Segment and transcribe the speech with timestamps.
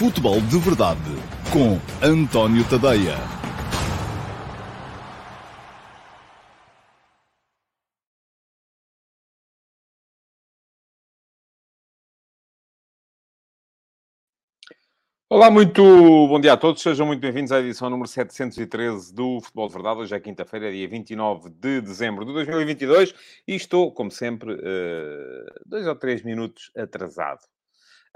[0.00, 0.98] Futebol de Verdade
[1.52, 3.16] com António Tadeia.
[15.28, 16.80] Olá, muito bom dia a todos.
[16.80, 20.00] Sejam muito bem-vindos à edição número 713 do Futebol de Verdade.
[20.00, 23.14] Hoje é quinta-feira, dia 29 de dezembro de 2022
[23.46, 27.40] e estou, como sempre, uh, dois ou três minutos atrasado.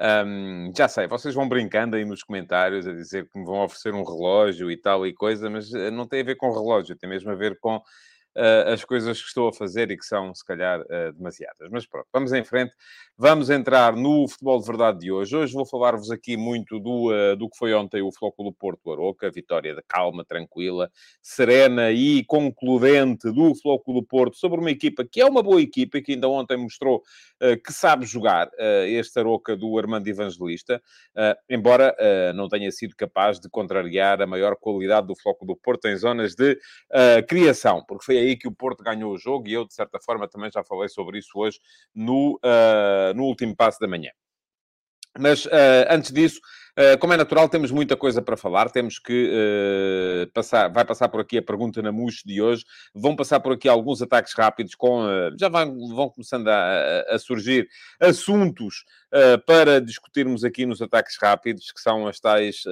[0.00, 3.94] Um, já sei, vocês vão brincando aí nos comentários a dizer que me vão oferecer
[3.94, 7.08] um relógio e tal e coisa, mas eh, não tem a ver com relógio, tem
[7.08, 7.80] mesmo a ver com
[8.36, 11.68] uh, as coisas que estou a fazer e que são, se calhar, uh, demasiadas.
[11.70, 12.72] Mas pronto, vamos em frente.
[13.16, 15.36] Vamos entrar no futebol de verdade de hoje.
[15.36, 19.30] Hoje vou falar-vos aqui muito do, uh, do que foi ontem o Flóculo Porto Aroca,
[19.30, 20.90] vitória de calma, tranquila,
[21.22, 26.02] serena e concludente do Flóculo Porto sobre uma equipa que é uma boa equipa e
[26.02, 27.02] que ainda ontem mostrou
[27.64, 28.50] que sabe jogar
[28.86, 30.80] este Aroca do Armando Evangelista,
[31.48, 31.94] embora
[32.34, 36.58] não tenha sido capaz de contrariar a maior qualidade do Flóculo Porto em zonas de
[37.28, 40.28] criação, porque foi aí que o Porto ganhou o jogo e eu, de certa forma,
[40.28, 41.60] também já falei sobre isso hoje
[41.94, 42.38] no
[43.14, 44.10] no último passo da manhã.
[45.18, 45.50] Mas uh,
[45.90, 46.40] antes disso,
[46.76, 48.68] uh, como é natural, temos muita coisa para falar.
[48.70, 52.64] Temos que uh, passar, vai passar por aqui a pergunta na MUX de hoje.
[52.92, 55.04] Vão passar por aqui alguns ataques rápidos com.
[55.38, 57.68] já vão, vão começando a, a, surgir
[58.00, 58.84] assuntos
[59.46, 62.64] para discutirmos aqui nos ataques rápidos, que são as tais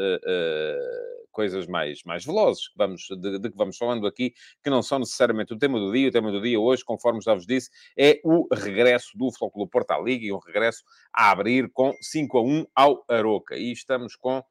[1.33, 5.01] coisas mais, mais velozes que vamos, de, de, que vamos falando aqui, que não são
[5.01, 6.09] necessariamente o tema do dia.
[6.09, 9.91] O tema do dia hoje, conforme já vos disse, é o regresso do Flóculo Porto
[9.91, 13.57] à Liga e um regresso a abrir com 5 a 1 ao Aroca.
[13.57, 14.43] E estamos com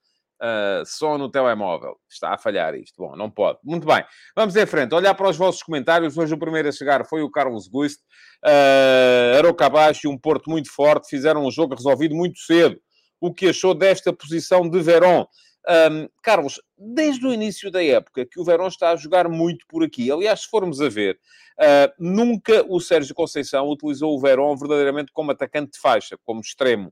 [0.41, 1.99] Uh, só no telemóvel.
[2.09, 2.95] Está a falhar isto.
[2.97, 3.59] Bom, não pode.
[3.63, 4.03] Muito bem.
[4.35, 4.95] Vamos em frente.
[4.95, 6.17] Olhar para os vossos comentários.
[6.17, 7.99] Hoje o primeiro a chegar foi o Carlos Guist.
[8.43, 11.07] Uh, Aroca abaixo e um Porto muito forte.
[11.09, 12.81] Fizeram um jogo resolvido muito cedo.
[13.19, 15.27] O que achou desta posição de Verón?
[15.69, 19.83] Um, Carlos, desde o início da época que o Verón está a jogar muito por
[19.83, 21.19] aqui, aliás, se formos a ver,
[21.59, 26.91] uh, nunca o Sérgio Conceição utilizou o Verón verdadeiramente como atacante de faixa, como extremo.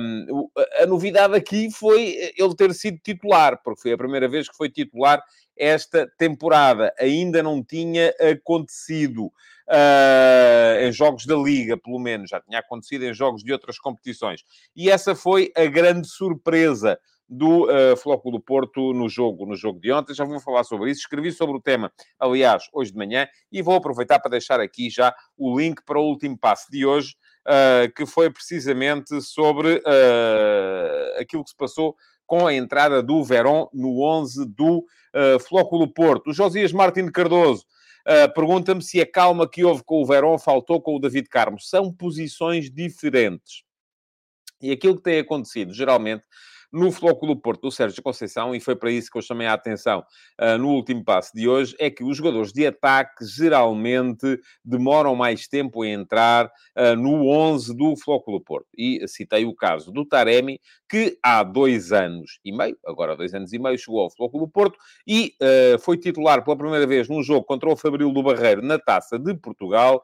[0.00, 0.48] Um,
[0.80, 4.70] a novidade aqui foi ele ter sido titular, porque foi a primeira vez que foi
[4.70, 5.20] titular
[5.56, 6.94] esta temporada.
[6.98, 9.32] Ainda não tinha acontecido
[9.70, 14.42] uh, em jogos da Liga, pelo menos, já tinha acontecido em jogos de outras competições.
[14.74, 16.98] E essa foi a grande surpresa
[17.28, 20.12] do uh, Flóculo Porto no jogo, no jogo de ontem.
[20.12, 21.02] Já vou falar sobre isso.
[21.02, 25.14] Escrevi sobre o tema, aliás, hoje de manhã, e vou aproveitar para deixar aqui já
[25.38, 27.14] o link para o último passo de hoje,
[27.46, 31.94] uh, que foi precisamente sobre uh, aquilo que se passou
[32.26, 36.30] com a entrada do Verón no 11 do uh, Flóculo Porto.
[36.30, 37.64] O Josias Martin Cardoso
[38.10, 41.60] Uh, Pergunta-me se a calma que houve com o Verón faltou com o David Carmo.
[41.60, 43.62] São posições diferentes.
[44.60, 46.24] E aquilo que tem acontecido, geralmente,
[46.72, 50.04] no Flóculo Porto do Sérgio Conceição, e foi para isso que eu chamei a atenção
[50.40, 55.48] uh, no último passo de hoje, é que os jogadores de ataque geralmente demoram mais
[55.48, 58.68] tempo a entrar uh, no 11 do Flóculo Porto.
[58.76, 63.52] E citei o caso do Taremi, que há dois anos e meio, agora dois anos
[63.52, 67.44] e meio, chegou ao Flóculo Porto e uh, foi titular pela primeira vez num jogo
[67.44, 70.02] contra o Fabril do Barreiro na Taça de Portugal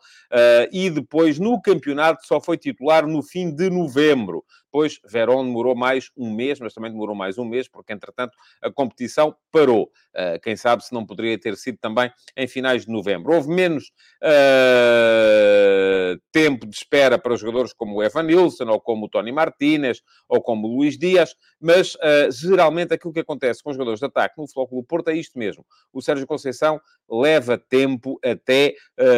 [0.73, 4.45] e depois no campeonato só foi titular no fim de novembro.
[4.77, 8.71] Depois, Verón demorou mais um mês, mas também demorou mais um mês, porque, entretanto, a
[8.71, 9.91] competição parou.
[10.15, 13.33] Uh, quem sabe se não poderia ter sido também em finais de novembro.
[13.35, 13.91] Houve menos
[14.23, 20.03] uh, tempo de espera para jogadores como o Evan Nilsson, ou como o Tony Martínez,
[20.29, 24.07] ou como o Luís Dias, mas uh, geralmente aquilo que acontece com os jogadores de
[24.07, 25.65] ataque no Flóculo Porto é isto mesmo.
[25.91, 28.75] O Sérgio Conceição leva tempo até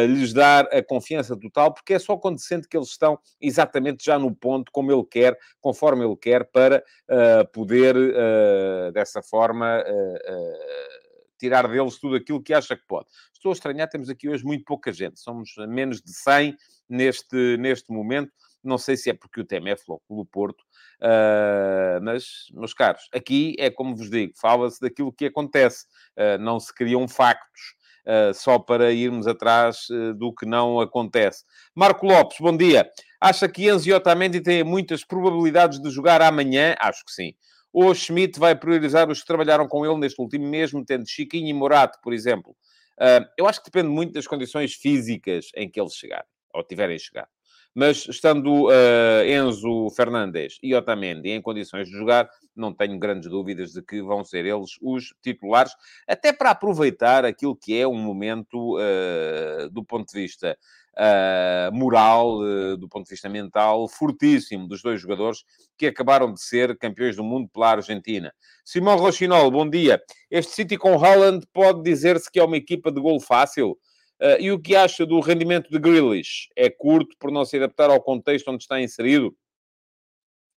[0.07, 4.19] lhes dar a confiança total, porque é só quando sente que eles estão exatamente já
[4.19, 11.09] no ponto como ele quer conforme ele quer, para uh, poder, uh, dessa forma, uh,
[11.39, 13.07] tirar deles tudo aquilo que acha que pode.
[13.33, 16.55] Estou a estranhar, temos aqui hoje muito pouca gente, somos menos de 100
[16.89, 18.31] neste, neste momento.
[18.61, 20.61] Não sei se é porque o tema é Flóculo Porto,
[21.01, 25.85] uh, mas, meus caros, aqui é como vos digo, fala-se daquilo que acontece,
[26.17, 27.79] uh, não se criam factos.
[28.05, 29.85] Uh, só para irmos atrás
[30.15, 31.43] do que não acontece.
[31.75, 32.89] Marco Lopes, bom dia.
[33.21, 36.75] Acha que Enzo e Otamendi têm muitas probabilidades de jogar amanhã?
[36.79, 37.33] Acho que sim.
[37.71, 41.53] Ou Schmidt vai priorizar os que trabalharam com ele neste último mês, metendo Chiquinho e
[41.53, 42.55] Morato, por exemplo.
[42.99, 46.97] Uh, eu acho que depende muito das condições físicas em que eles chegarem, ou tiverem
[46.97, 47.29] chegado.
[47.73, 53.71] Mas estando uh, Enzo Fernandes e Otamendi em condições de jogar, não tenho grandes dúvidas
[53.71, 55.71] de que vão ser eles os titulares,
[56.07, 60.57] até para aproveitar aquilo que é um momento uh, do ponto de vista
[60.99, 65.43] uh, moral, uh, do ponto de vista mental, fortíssimo dos dois jogadores
[65.77, 68.33] que acabaram de ser campeões do mundo pela Argentina.
[68.65, 70.01] Simão Rochinol, bom dia.
[70.29, 73.77] Este City com Holland pode dizer-se que é uma equipa de gol fácil?
[74.21, 76.49] Uh, e o que acha do rendimento de Grealish?
[76.55, 79.35] É curto por não se adaptar ao contexto onde está inserido?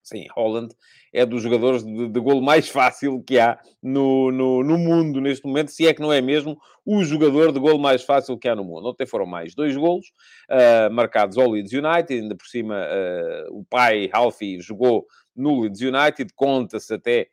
[0.02, 0.74] Sim, Holland
[1.12, 5.46] é dos jogadores de, de golo mais fácil que há no, no, no, mundo neste
[5.46, 8.56] momento, se é que não é mesmo o jogador de golo mais fácil que há
[8.56, 8.88] no mundo.
[8.88, 10.06] Ontem foram mais dois golos
[10.50, 15.06] uh, marcados ao Leeds United, ainda por cima uh, o pai, Alfie, jogou
[15.36, 17.28] no Leeds United, conta-se até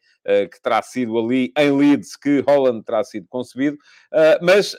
[0.51, 3.77] que terá sido ali em Leeds que Holland terá sido concebido,
[4.41, 4.75] mas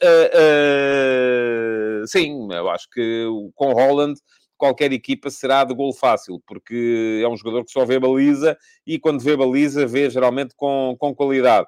[2.06, 4.19] sim, eu acho que com Holland
[4.56, 8.56] qualquer equipa será de gol fácil, porque é um jogador que só vê baliza
[8.87, 11.67] e quando vê baliza vê geralmente com, com qualidade.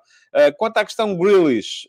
[0.58, 1.88] Quanto à questão Grealish,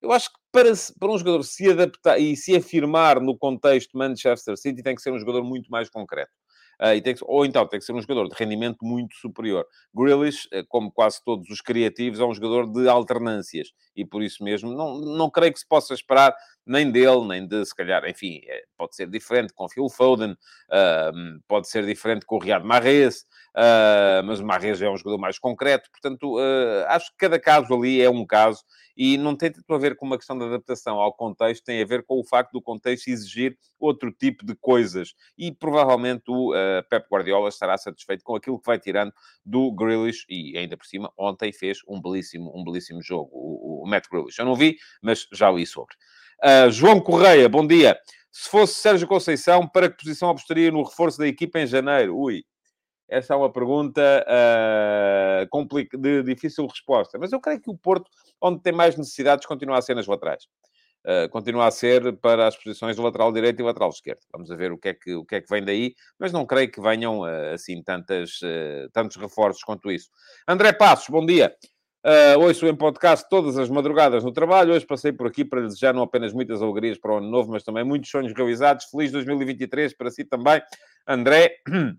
[0.00, 4.56] eu acho que para, para um jogador se adaptar e se afirmar no contexto Manchester
[4.56, 6.32] City tem que ser um jogador muito mais concreto.
[6.80, 9.66] Uh, que, ou então tem que ser um jogador de rendimento muito superior.
[9.92, 14.44] Grealish, eh, como quase todos os criativos, é um jogador de alternâncias e por isso
[14.44, 16.32] mesmo não, não creio que se possa esperar
[16.68, 21.40] nem dele, nem de, se calhar, enfim, é, pode ser diferente com Phil Foden, uh,
[21.48, 23.24] pode ser diferente com o Riyad Mahrez,
[23.56, 27.74] uh, mas o Mahrez é um jogador mais concreto, portanto, uh, acho que cada caso
[27.74, 28.62] ali é um caso
[28.96, 31.86] e não tem tanto a ver com uma questão de adaptação ao contexto, tem a
[31.86, 36.52] ver com o facto do contexto exigir outro tipo de coisas e provavelmente o
[36.90, 39.12] Pep Guardiola estará satisfeito com aquilo que vai tirando
[39.46, 43.88] do Grealish e ainda por cima ontem fez um belíssimo, um belíssimo jogo, o, o
[43.88, 44.36] Matt Grealish.
[44.36, 45.94] Eu não vi, mas já li sobre.
[46.44, 47.98] Uh, João Correia, bom dia.
[48.30, 52.16] Se fosse Sérgio Conceição, para que posição apostaria no reforço da equipa em janeiro?
[52.16, 52.44] Ui,
[53.08, 57.18] essa é uma pergunta uh, de difícil resposta.
[57.18, 58.08] Mas eu creio que o Porto,
[58.40, 60.44] onde tem mais necessidades, continua a ser nas laterais.
[61.04, 64.20] Uh, continua a ser para as posições de lateral direito e lateral esquerdo.
[64.30, 66.70] Vamos ver o que é que, o que, é que vem daí, mas não creio
[66.70, 68.38] que venham uh, assim tantas,
[68.92, 70.08] tantos reforços quanto isso.
[70.46, 71.52] André Passos, bom dia.
[72.04, 74.72] Uh, ouço em podcast todas as madrugadas no trabalho.
[74.72, 77.64] Hoje passei por aqui para desejar não apenas muitas alegrias para o ano novo, mas
[77.64, 78.84] também muitos sonhos realizados.
[78.86, 80.62] Feliz 2023 para si também,
[81.06, 81.56] André.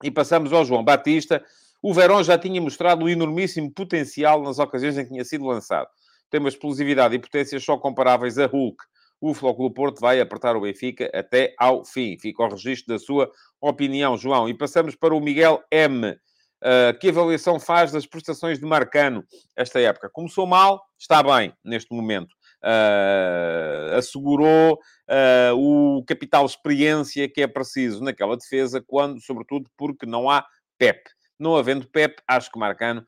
[0.00, 1.44] E passamos ao João Batista.
[1.82, 5.88] O Verón já tinha mostrado um enormíssimo potencial nas ocasiões em que tinha sido lançado.
[6.30, 8.76] Tem uma explosividade e potências só comparáveis a Hulk.
[9.20, 12.16] O Flóculo Porto vai apertar o Benfica até ao fim.
[12.16, 13.28] Fica o registro da sua
[13.60, 14.48] opinião, João.
[14.48, 16.16] E passamos para o Miguel M.
[16.60, 19.24] Uh, que avaliação faz das prestações de Marcano
[19.56, 20.10] esta época?
[20.10, 22.34] Começou mal, está bem neste momento.
[22.64, 30.28] Uh, assegurou uh, o capital experiência que é preciso naquela defesa, quando, sobretudo, porque não
[30.28, 30.44] há
[30.76, 31.00] Pep.
[31.38, 33.06] Não havendo Pep, acho que Marcano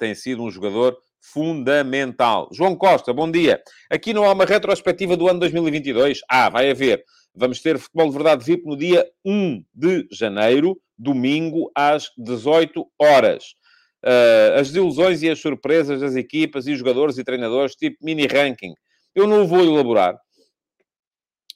[0.00, 2.48] tem sido um jogador fundamental.
[2.52, 3.62] João Costa, bom dia.
[3.88, 6.20] Aqui não há uma retrospectiva do ano 2022?
[6.28, 7.04] Ah, vai haver.
[7.34, 13.54] Vamos ter Futebol de Verdade VIP no dia 1 de janeiro, domingo, às 18 horas.
[14.04, 18.74] Uh, as desilusões e as surpresas das equipas e jogadores e treinadores, tipo mini ranking.
[19.14, 20.16] Eu não vou elaborar,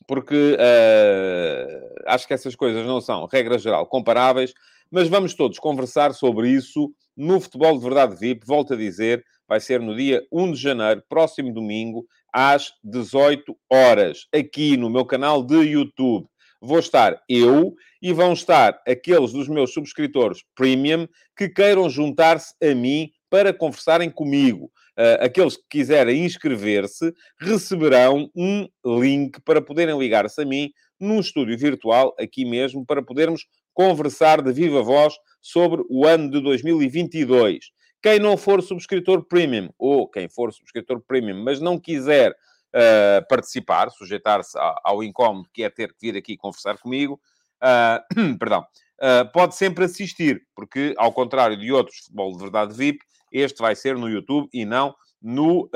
[0.09, 4.53] porque uh, acho que essas coisas não são, regra geral, comparáveis,
[4.91, 8.45] mas vamos todos conversar sobre isso no Futebol de Verdade VIP.
[8.45, 14.27] Volto a dizer, vai ser no dia 1 de janeiro, próximo domingo, às 18 horas,
[14.35, 16.27] aqui no meu canal de YouTube.
[16.65, 22.73] Vou estar eu e vão estar aqueles dos meus subscritores premium que queiram juntar-se a
[22.73, 24.71] mim para conversarem comigo.
[24.97, 31.59] Uh, aqueles que quiserem inscrever-se receberão um link para poderem ligar-se a mim num estúdio
[31.59, 37.73] virtual, aqui mesmo, para podermos conversar de viva voz sobre o ano de 2022.
[38.01, 42.33] Quem não for subscritor premium, ou quem for subscritor premium, mas não quiser
[42.75, 47.21] uh, participar, sujeitar-se ao incómodo que é ter que vir aqui conversar comigo,
[47.63, 48.61] uh, perdão,
[49.01, 52.99] uh, pode sempre assistir, porque, ao contrário de outros futebol de verdade VIP,
[53.33, 55.71] este vai ser no YouTube e não no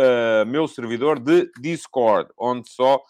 [0.48, 3.00] meu servidor de Discord, onde só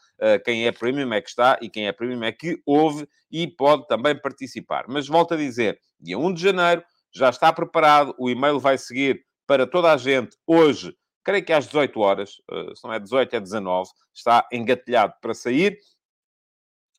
[0.44, 3.86] quem é premium é que está e quem é premium é que ouve e pode
[3.88, 4.84] também participar.
[4.86, 9.24] Mas volto a dizer, dia 1 de janeiro, já está preparado, o e-mail vai seguir
[9.46, 10.94] para toda a gente hoje,
[11.26, 15.34] creio que às 18 horas, eh, se não é 18, é 19, está engatilhado para
[15.34, 15.76] sair.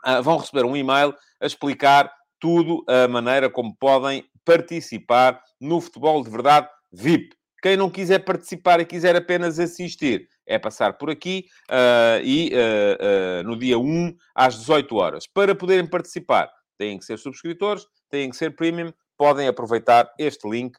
[0.04, 6.22] Ah, vão receber um e-mail a explicar tudo, a maneira como podem participar no futebol
[6.22, 7.36] de verdade VIP.
[7.64, 13.40] Quem não quiser participar e quiser apenas assistir, é passar por aqui uh, e uh,
[13.40, 15.26] uh, no dia 1 às 18 horas.
[15.26, 20.78] Para poderem participar, têm que ser subscritores, têm que ser premium, podem aproveitar este link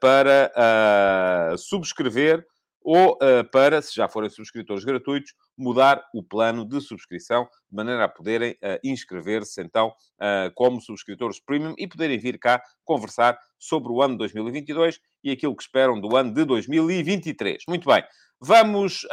[0.00, 2.44] para subscrever
[2.82, 8.04] ou uh, para, se já forem subscritores gratuitos, mudar o plano de subscrição, de maneira
[8.04, 13.92] a poderem uh, inscrever-se, então, uh, como subscritores premium e poderem vir cá conversar sobre
[13.92, 17.64] o ano de 2022 e aquilo que esperam do ano de 2023.
[17.68, 18.02] Muito bem,
[18.40, 19.06] vamos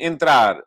[0.00, 0.60] entrar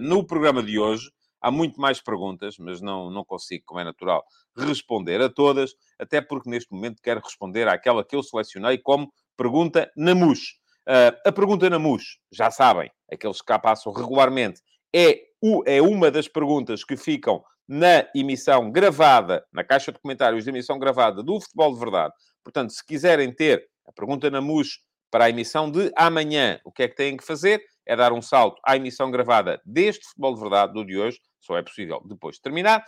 [0.00, 1.08] no programa de hoje.
[1.40, 4.24] Há muito mais perguntas, mas não, não consigo, como é natural,
[4.56, 9.90] responder a todas, até porque neste momento quero responder àquela que eu selecionei como pergunta
[9.96, 10.63] na MUS.
[10.86, 14.60] Uh, a pergunta na MUS, já sabem, aqueles que cá passam regularmente,
[14.94, 20.44] é, o, é uma das perguntas que ficam na emissão gravada, na caixa de comentários
[20.44, 22.14] de emissão gravada do Futebol de Verdade.
[22.42, 26.82] Portanto, se quiserem ter a pergunta na MUS para a emissão de amanhã, o que
[26.82, 27.62] é que têm que fazer?
[27.86, 31.56] É dar um salto à emissão gravada deste Futebol de Verdade, do de hoje, só
[31.56, 32.84] é possível depois de terminar,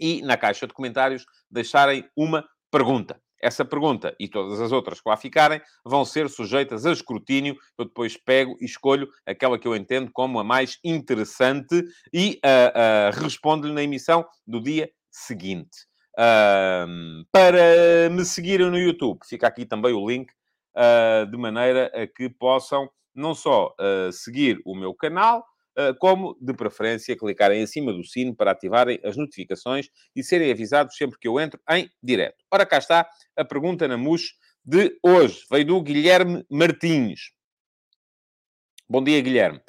[0.00, 3.20] e na caixa de comentários deixarem uma pergunta.
[3.44, 7.54] Essa pergunta e todas as outras que lá ficarem vão ser sujeitas a escrutínio.
[7.76, 13.18] Eu depois pego e escolho aquela que eu entendo como a mais interessante e uh,
[13.18, 15.86] uh, respondo-lhe na emissão do dia seguinte.
[16.18, 20.32] Uh, para me seguirem no YouTube, fica aqui também o link,
[21.30, 23.72] de maneira a que possam não só
[24.10, 25.53] seguir o meu canal, ah,
[25.98, 30.96] como, de preferência, clicarem em cima do sino para ativarem as notificações e serem avisados
[30.96, 32.36] sempre que eu entro em direto.
[32.52, 35.44] Ora, cá está a pergunta na MUS de hoje.
[35.50, 37.32] Veio do Guilherme Martins.
[38.88, 39.60] Bom dia, Guilherme.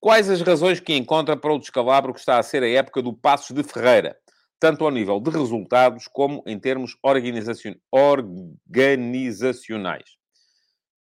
[0.00, 3.14] Quais as razões que encontra para o descalabro que está a ser a época do
[3.14, 4.18] Passos de Ferreira?
[4.58, 7.74] Tanto ao nível de resultados como em termos organizacion...
[7.90, 10.16] organizacionais.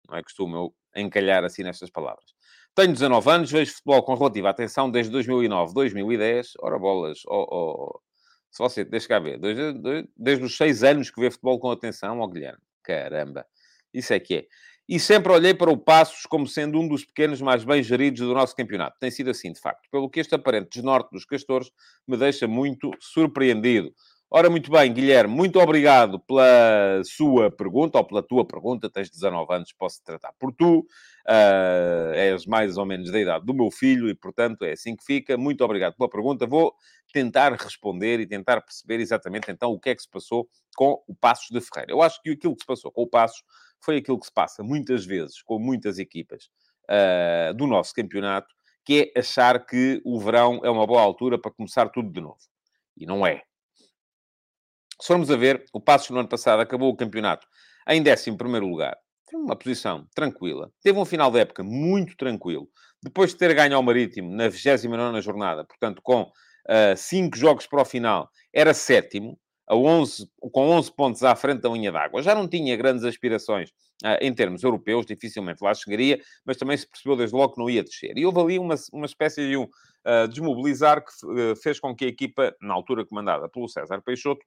[0.07, 2.36] Não é costume eu encalhar assim nestas palavras.
[2.77, 6.51] Tenho 19 anos, vejo futebol com relativa atenção desde 2009, 2010.
[6.61, 7.99] Ora, bolas, oh, oh,
[8.51, 12.19] se você, deixa cá ver, desde, desde os 6 anos que vê futebol com atenção,
[12.19, 12.59] ó oh, Guilherme.
[12.83, 13.47] Caramba,
[13.91, 14.45] isso é que é.
[14.87, 18.31] E sempre olhei para o Passos como sendo um dos pequenos mais bem geridos do
[18.35, 18.95] nosso campeonato.
[18.99, 19.89] Tem sido assim, de facto.
[19.91, 21.71] Pelo que este aparente desnorte dos castores
[22.07, 23.91] me deixa muito surpreendido.
[24.29, 28.89] Ora, muito bem, Guilherme, muito obrigado pela sua pergunta, ou pela tua pergunta.
[28.89, 30.85] Tens 19 anos, posso tratar por tu.
[31.29, 35.03] Uh, és mais ou menos da idade do meu filho e, portanto, é assim que
[35.03, 35.37] fica.
[35.37, 36.47] Muito obrigado pela pergunta.
[36.47, 36.73] Vou
[37.11, 41.13] tentar responder e tentar perceber exatamente, então, o que é que se passou com o
[41.13, 41.91] Passos de Ferreira.
[41.91, 43.43] Eu acho que aquilo que se passou com o Passos
[43.81, 46.45] foi aquilo que se passa muitas vezes com muitas equipas
[46.89, 48.53] uh, do nosso campeonato,
[48.85, 52.39] que é achar que o verão é uma boa altura para começar tudo de novo.
[52.95, 53.43] E não é.
[54.99, 57.45] Se formos a ver, o Passos no ano passado acabou o campeonato
[57.87, 58.31] em 11
[58.61, 58.97] lugar.
[59.33, 60.71] Uma posição tranquila.
[60.81, 62.69] Teve um final de época muito tranquilo.
[63.03, 66.31] Depois de ter ganho ao Marítimo na 29 jornada, portanto, com
[66.95, 71.61] 5 uh, jogos para o final, era sétimo, a 11, com 11 pontos à frente
[71.61, 72.23] da linha d'água.
[72.23, 73.69] Já não tinha grandes aspirações
[74.03, 77.69] uh, em termos europeus, dificilmente lá chegaria, mas também se percebeu desde logo que não
[77.69, 78.17] ia descer.
[78.17, 82.07] E houve ali uma, uma espécie de um uh, desmobilizar que fez com que a
[82.07, 84.45] equipa, na altura comandada pelo César Peixoto,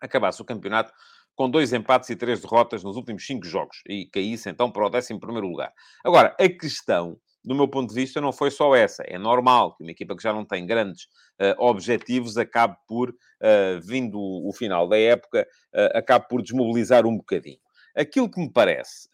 [0.00, 0.92] acabasse o campeonato
[1.34, 4.96] com dois empates e três derrotas nos últimos cinco jogos e caísse então para o
[4.96, 5.72] 11 primeiro lugar.
[6.04, 9.02] Agora, a questão, do meu ponto de vista, não foi só essa.
[9.04, 11.04] É normal que uma equipa que já não tem grandes
[11.40, 17.16] uh, objetivos acabe por, uh, vindo o, final da época, uh, acabe por desmobilizar um
[17.16, 17.58] bocadinho.
[17.96, 19.08] Aquilo que me parece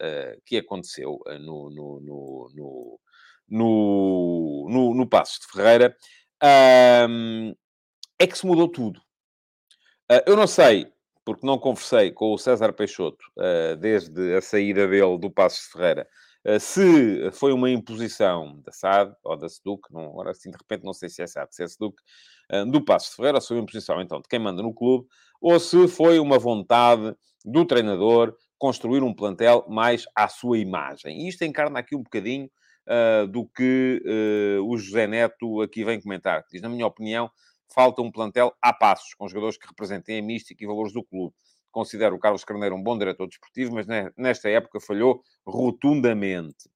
[0.47, 3.01] que aconteceu no, no, no, no,
[3.47, 5.95] no, no, no Passos de Ferreira
[8.19, 9.01] é que se mudou tudo.
[10.11, 10.93] Uh, eu não sei,
[11.25, 16.07] porque não conversei com o César Peixoto uh, desde a saída dele do Passos Ferreira,
[16.47, 20.85] uh, se foi uma imposição da SAD ou da SEDUC, não, agora assim de repente
[20.85, 21.97] não sei se é SAD, se é SEDUC,
[22.73, 25.07] do Passos Ferreira, se foi uma imposição então de quem manda no clube,
[25.41, 31.23] ou se foi uma vontade do treinador construir um plantel mais à sua imagem.
[31.23, 32.51] E isto encarna aqui um bocadinho
[32.87, 36.45] uh, do que uh, o José Neto aqui vem comentar.
[36.53, 37.31] Diz, na minha opinião,
[37.73, 41.35] falta um plantel a passos, com jogadores que representem a mística e valores do clube.
[41.71, 43.87] Considero o Carlos Carneiro um bom diretor desportivo, mas
[44.17, 46.69] nesta época falhou rotundamente.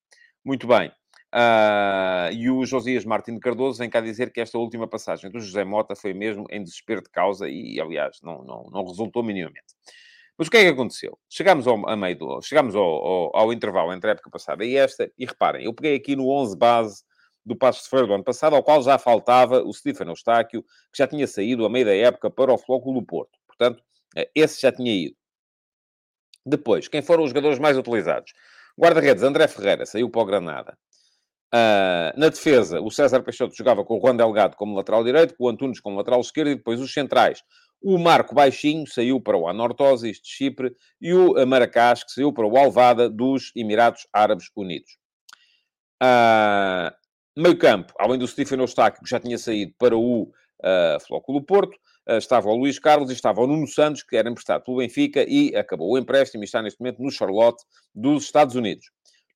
[0.45, 0.93] Muito bem.
[1.35, 5.65] Uh, e o Josias Martins Cardoso vem cá dizer que esta última passagem do José
[5.65, 9.75] Mota foi mesmo em desespero de causa e, aliás, não, não, não resultou minimamente.
[10.39, 11.19] Mas o que é que aconteceu?
[11.29, 14.77] Chegámos ao, a meio do, chegámos ao, ao, ao, intervalo entre a época passada e
[14.77, 17.03] esta, e reparem, eu peguei aqui no 11 base
[17.45, 20.99] do Passos de Ferreira do ano passado, ao qual já faltava o Stefano Eustáquio, que
[20.99, 23.39] já tinha saído a meio da época para o Flóculo do Porto.
[23.47, 23.83] Portanto,
[24.17, 25.17] eh, esse já tinha ido.
[26.47, 28.33] Depois, quem foram os jogadores mais utilizados?
[28.79, 30.77] Guarda-redes, André Ferreira, saiu para o Granada.
[31.55, 35.45] Uh, na defesa, o César Peixoto jogava com o Juan Delgado como lateral direito, com
[35.45, 37.43] o Antunes como lateral esquerdo e depois os centrais.
[37.81, 42.47] O Marco Baixinho saiu para o Anortosis de Chipre e o Maracás, que saiu para
[42.47, 44.99] o Alvada dos Emirados Árabes Unidos.
[46.03, 46.91] Uh,
[47.37, 51.75] meio campo, além do Stephen Eustáquio, que já tinha saído para o uh, Flóculo Porto,
[52.09, 55.25] uh, estava o Luís Carlos e estava o Nuno Santos, que era emprestado pelo Benfica
[55.29, 57.63] e acabou o empréstimo e está neste momento no Charlotte
[57.95, 58.87] dos Estados Unidos.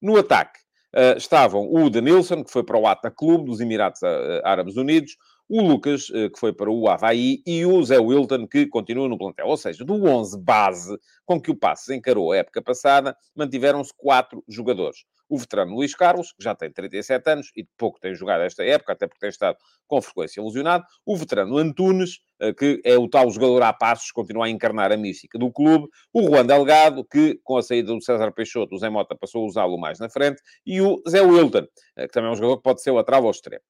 [0.00, 0.61] No ataque,
[0.95, 4.00] uh, estavam o Denilson, que foi para o Ata Clube dos Emirados
[4.45, 5.17] Árabes Unidos,
[5.50, 9.47] o Lucas, que foi para o Havaí, e o Zé Wilton, que continua no plantel.
[9.47, 14.45] Ou seja, do 11 base com que o Passos encarou a época passada, mantiveram-se quatro
[14.47, 18.65] jogadores o veterano Luís Carlos, que já tem 37 anos e pouco tem jogado esta
[18.65, 19.57] época, até porque tem estado
[19.87, 24.47] com frequência ilusionado, o veterano Antunes, eh, que é o tal jogador a passos, continua
[24.47, 28.33] a encarnar a mística do clube, o Juan Delgado, que com a saída do César
[28.33, 31.67] Peixoto, o Zé Mota passou a usá-lo mais na frente, e o Zé Wilton,
[31.97, 33.63] eh, que também é um jogador que pode ser o atrás ou extremo.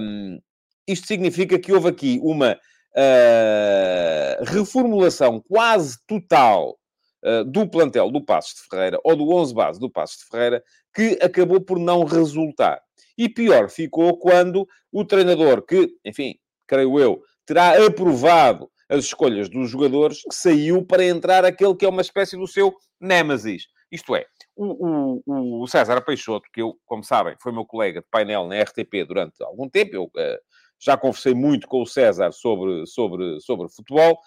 [0.00, 0.38] Um,
[0.86, 2.58] isto significa que houve aqui uma
[2.96, 6.79] uh, reformulação quase total
[7.24, 10.62] uh, do plantel do Passos de Ferreira, ou do 11 base do Passos de Ferreira,
[10.94, 12.80] que acabou por não resultar.
[13.16, 16.34] E pior ficou quando o treinador, que, enfim,
[16.66, 22.00] creio eu, terá aprovado as escolhas dos jogadores, saiu para entrar aquele que é uma
[22.00, 23.66] espécie do seu némesis.
[23.90, 24.24] Isto é,
[24.56, 28.60] o, o, o, César Peixoto, que eu, como sabem, foi meu colega de painel na
[28.62, 30.38] RTP durante algum tempo, eu uh,
[30.78, 34.18] já conversei muito com o César sobre, sobre, sobre futebol.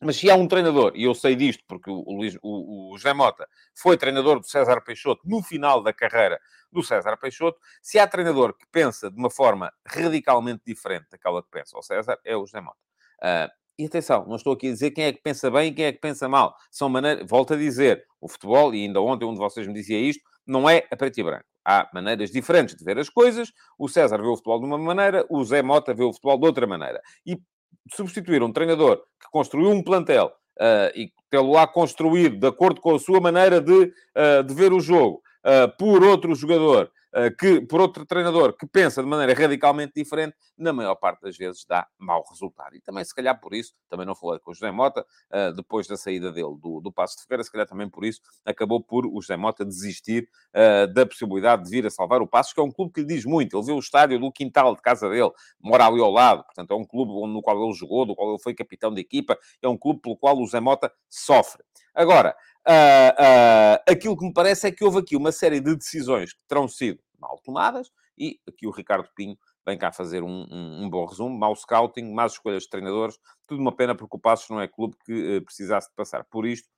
[0.00, 3.12] Mas se há um treinador, e eu sei disto porque o, Luís, o, o José
[3.12, 6.40] Mota foi treinador do César Peixoto no final da carreira
[6.70, 11.48] do César Peixoto, se há treinador que pensa de uma forma radicalmente diferente daquela que
[11.50, 12.78] pensa o César, é o José Mota.
[13.22, 15.84] Uh, e atenção, não estou aqui a dizer quem é que pensa bem e quem
[15.84, 16.54] é que pensa mal.
[16.70, 19.98] São maneiras, volto a dizer, o futebol, e ainda ontem um de vocês me dizia
[19.98, 21.44] isto, não é a preto e branco.
[21.64, 23.52] Há maneiras diferentes de ver as coisas.
[23.78, 26.46] O César vê o futebol de uma maneira, o Zé Mota vê o futebol de
[26.46, 27.00] outra maneira.
[27.24, 27.38] E
[27.94, 32.94] substituir um treinador que construiu um plantel uh, e tê-lo lá construído de acordo com
[32.94, 36.90] a sua maneira de, uh, de ver o jogo uh, por outro jogador
[37.38, 41.64] que, por outro treinador que pensa de maneira radicalmente diferente, na maior parte das vezes
[41.64, 42.74] dá mau resultado.
[42.74, 45.86] E também, se calhar, por isso, também não falei com o José Mota, eh, depois
[45.86, 49.06] da saída dele do, do Passo de Ferreira, se calhar também por isso, acabou por
[49.06, 52.62] o José Mota desistir eh, da possibilidade de vir a salvar o Passos, que é
[52.62, 53.56] um clube que lhe diz muito.
[53.56, 55.30] Ele vê o estádio do quintal de casa dele,
[55.60, 58.42] mora ali ao lado, portanto, é um clube no qual ele jogou, do qual ele
[58.42, 61.62] foi capitão de equipa, é um clube pelo qual o José Mota sofre.
[61.94, 62.36] Agora,
[62.68, 66.44] Uh, uh, aquilo que me parece é que houve aqui uma série de decisões que
[66.46, 70.90] terão sido mal tomadas, e aqui o Ricardo Pinho vem cá fazer um, um, um
[70.90, 74.60] bom resumo, mau scouting, más escolhas de treinadores, tudo uma pena porque o Passos não
[74.60, 76.68] é clube que uh, precisasse de passar por isto.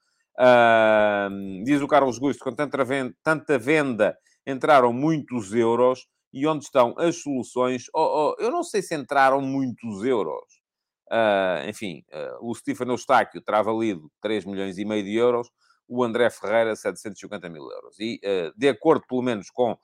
[1.65, 6.95] diz o Carlos Gusto, com tanta venda, tanta venda, entraram muitos euros, e onde estão
[6.97, 7.87] as soluções?
[7.93, 10.61] Oh, oh, eu não sei se entraram muitos euros.
[11.69, 12.05] Enfim,
[12.41, 15.51] o Stephen Eustáquio terá valido 3 milhões e meio de euros,
[15.91, 17.97] o André Ferreira 750 mil euros.
[17.99, 19.77] E, uh, de acordo, pelo menos, com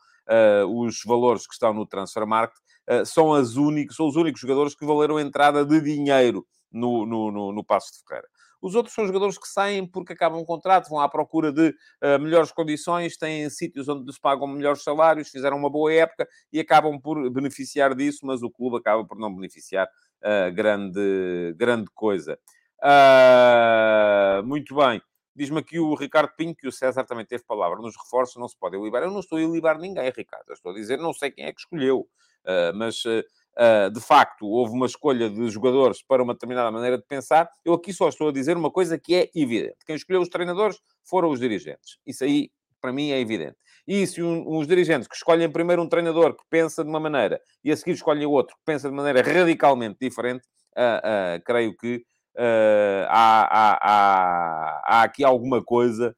[0.68, 2.58] os valores que estão no Transfer Market,
[3.04, 7.52] são, as únicos, são os únicos jogadores que valeram entrada de dinheiro no, no, no,
[7.52, 8.26] no Passo de Ferreira.
[8.60, 12.18] Os outros são jogadores que saem porque acabam um contrato, vão à procura de uh,
[12.20, 16.98] melhores condições, têm sítios onde se pagam melhores salários, fizeram uma boa época e acabam
[17.00, 22.38] por beneficiar disso, mas o clube acaba por não beneficiar uh, grande, grande coisa.
[22.82, 25.00] Uh, muito bem.
[25.36, 28.56] Diz-me aqui o Ricardo Pinho que o César também teve palavra nos reforços, não se
[28.58, 29.02] pode ilibar.
[29.02, 30.46] Eu não estou a ilibar ninguém, Ricardo.
[30.48, 32.08] Eu estou a dizer, não sei quem é que escolheu.
[32.46, 37.04] Uh, mas uh, de facto houve uma escolha de jogadores para uma determinada maneira de
[37.04, 37.50] pensar.
[37.62, 40.80] Eu aqui só estou a dizer uma coisa que é evidente: quem escolheu os treinadores
[41.04, 41.98] foram os dirigentes.
[42.06, 43.56] Isso aí, para mim, é evidente.
[43.86, 47.40] E se um, uns dirigentes que escolhem primeiro um treinador que pensa de uma maneira
[47.62, 50.46] e a seguir escolhem outro que pensa de maneira radicalmente diferente,
[50.76, 52.04] uh, uh, creio que
[52.36, 56.16] uh, há, há, há, há, aqui alguma coisa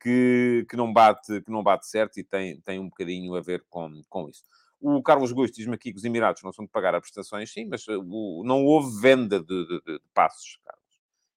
[0.00, 3.62] que, que, não bate, que não bate certo e tem, tem um bocadinho a ver
[3.68, 4.42] com, com isso.
[4.80, 7.66] O Carlos Gosto diz-me aqui que os Emirados não são de pagar a prestações, sim,
[7.66, 10.84] mas o, não houve venda de, de, de, passos, Carlos.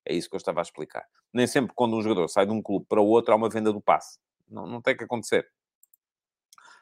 [0.05, 1.05] É isso que eu estava a explicar.
[1.33, 3.73] Nem sempre quando um jogador sai de um clube para o outro há uma venda
[3.73, 4.19] do passe.
[4.49, 5.47] Não, não tem que acontecer.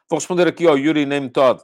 [0.08, 1.62] Vou responder aqui ao Yuri Name Todd,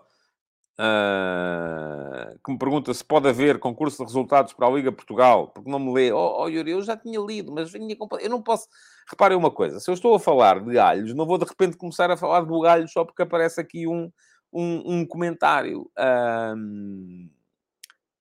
[0.79, 5.71] uh, que me pergunta se pode haver concurso de resultados para a Liga Portugal, porque
[5.71, 6.13] não me lê.
[6.13, 8.69] Oh, oh Yuri, eu já tinha lido, mas eu não posso.
[9.09, 12.11] Reparem uma coisa: se eu estou a falar de galhos, não vou de repente começar
[12.11, 14.11] a falar de bugalhos só porque aparece aqui um,
[14.53, 15.91] um, um comentário.
[16.57, 17.29] Um,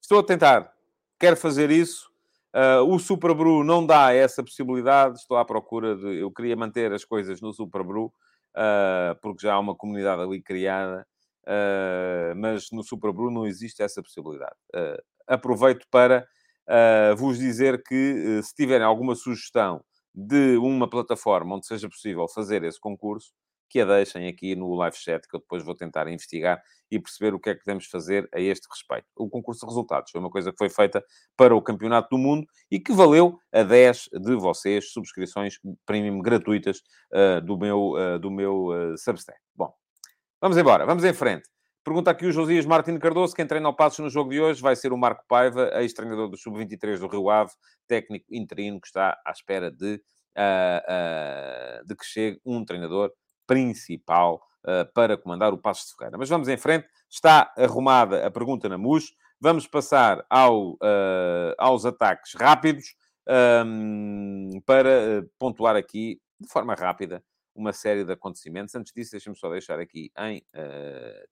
[0.02, 0.72] estou a tentar,
[1.20, 2.14] quero fazer isso.
[2.54, 5.20] Uh, o Super Bru não dá essa possibilidade.
[5.20, 6.20] Estou à procura de.
[6.20, 8.14] Eu queria manter as coisas no Super Bru.
[8.56, 11.15] uh, porque já há uma comunidade ali criada, uh,
[12.38, 14.56] mas no Super Blue não existe essa possibilidade.
[14.76, 16.28] Uh, aproveito para
[17.16, 19.84] vos dizer que se tiverem alguma sugestão
[20.16, 23.32] de uma plataforma onde seja possível fazer esse concurso,
[23.70, 27.34] que a deixem aqui no live chat, que eu depois vou tentar investigar e perceber
[27.34, 29.06] o que é que podemos fazer a este respeito.
[29.16, 31.04] O concurso de resultados foi uma coisa que foi feita
[31.36, 35.56] para o Campeonato do Mundo e que valeu a 10 de vocês subscrições
[35.86, 36.80] premium gratuitas
[37.14, 39.40] uh, do meu, uh, do meu uh, Substack.
[39.54, 39.74] Bom,
[40.46, 41.50] vamos embora, vamos em frente.
[41.84, 44.76] Pergunta aqui o Josias Martins Cardoso, quem treina o Passos no jogo de hoje vai
[44.76, 47.50] ser o Marco Paiva, ex-treinador do Sub-23 do Rio Ave,
[47.88, 50.00] técnico interino que está à espera de,
[51.88, 53.12] de que chegue um treinador
[53.48, 56.16] principal uh, para comandar o Passo de Ferreira.
[56.16, 56.88] Mas vamos em frente.
[57.10, 59.16] Está arrumada a pergunta na MUS.
[59.42, 62.96] Vamos passar ao, uh, aos ataques rápidos
[63.66, 67.24] um, para uh, pontuar aqui, de forma rápida,
[67.56, 68.76] uma série de acontecimentos.
[68.76, 70.46] Antes disso, deixem-me só deixar aqui em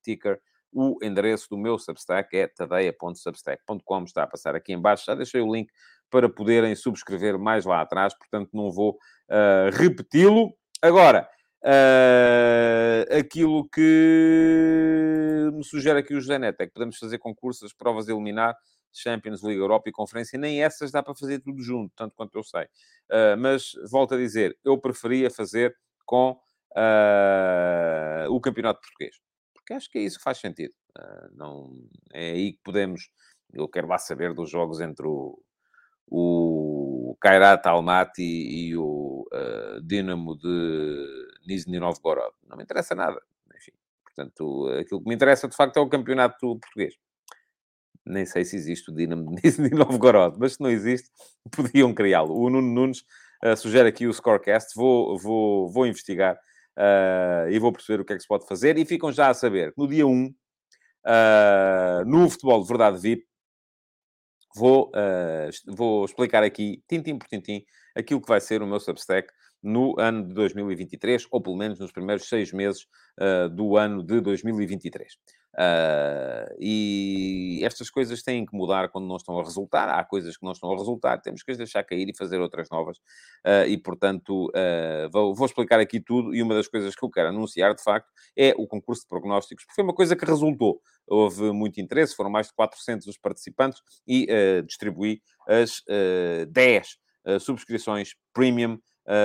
[0.01, 0.39] ticker
[0.73, 5.05] o endereço do meu Substack é tadeia.substack.com, está a passar aqui em baixo.
[5.05, 5.71] Já deixei o link
[6.09, 8.97] para poderem subscrever mais lá atrás, portanto não vou
[9.29, 10.53] uh, repeti-lo.
[10.81, 11.29] Agora,
[11.65, 18.05] Uh, aquilo que me sugere aqui o José Neto é que podemos fazer concursos, provas
[18.05, 18.53] de eliminar,
[18.91, 22.43] Champions League, Europa e Conferência, nem essas dá para fazer tudo junto, tanto quanto eu
[22.43, 22.63] sei.
[23.09, 25.73] Uh, mas, volto a dizer, eu preferia fazer
[26.05, 26.31] com
[26.75, 29.19] uh, o Campeonato Português.
[29.53, 30.73] Porque acho que é isso que faz sentido.
[31.33, 31.73] não,
[32.13, 33.09] é aí que podemos...
[33.53, 35.39] Eu quero lá saber dos jogos entre o,
[36.07, 41.07] o Kairat Almaty e o uh, Dinamo de
[41.47, 42.33] Nizhny Novgorod.
[42.47, 43.21] Não me interessa nada.
[43.55, 43.71] Enfim,
[44.03, 46.95] portanto, aquilo que me interessa, de facto, é o campeonato português.
[48.05, 51.09] Nem sei se existe o Dinamo de Nizhny Novgorod, mas se não existe,
[51.55, 52.35] podiam criá-lo.
[52.35, 53.05] O Nuno Nunes
[53.43, 54.73] uh, sugere aqui o Scorecast.
[54.75, 58.77] Vou, vou, vou investigar uh, e vou perceber o que é que se pode fazer.
[58.77, 63.25] E ficam já a saber que no dia 1, uh, no Futebol de Verdade VIP,
[64.55, 64.91] vou,
[65.67, 69.27] vou explicar aqui, tintim por tintim, aquilo que vai ser o meu Substack
[69.63, 72.85] no ano de 2023, ou pelo menos nos primeiros seis meses
[73.55, 75.17] do ano de 2023.
[75.53, 79.87] Uh, e estas coisas têm que mudar quando não estão a resultar.
[79.87, 82.69] Há coisas que não estão a resultar, temos que as deixar cair e fazer outras
[82.69, 82.97] novas.
[83.45, 86.33] Uh, e, portanto, uh, vou, vou, explicar aqui tudo.
[86.33, 89.65] E uma das coisas que eu quero anunciar, de facto, é o concurso de prognósticos,
[89.65, 90.81] porque foi uma coisa que resultou.
[91.07, 94.27] Houve muito interesse, foram mais de 400 os participantes e
[94.65, 96.97] distribuí as uh, 10
[97.39, 98.77] subscrições premium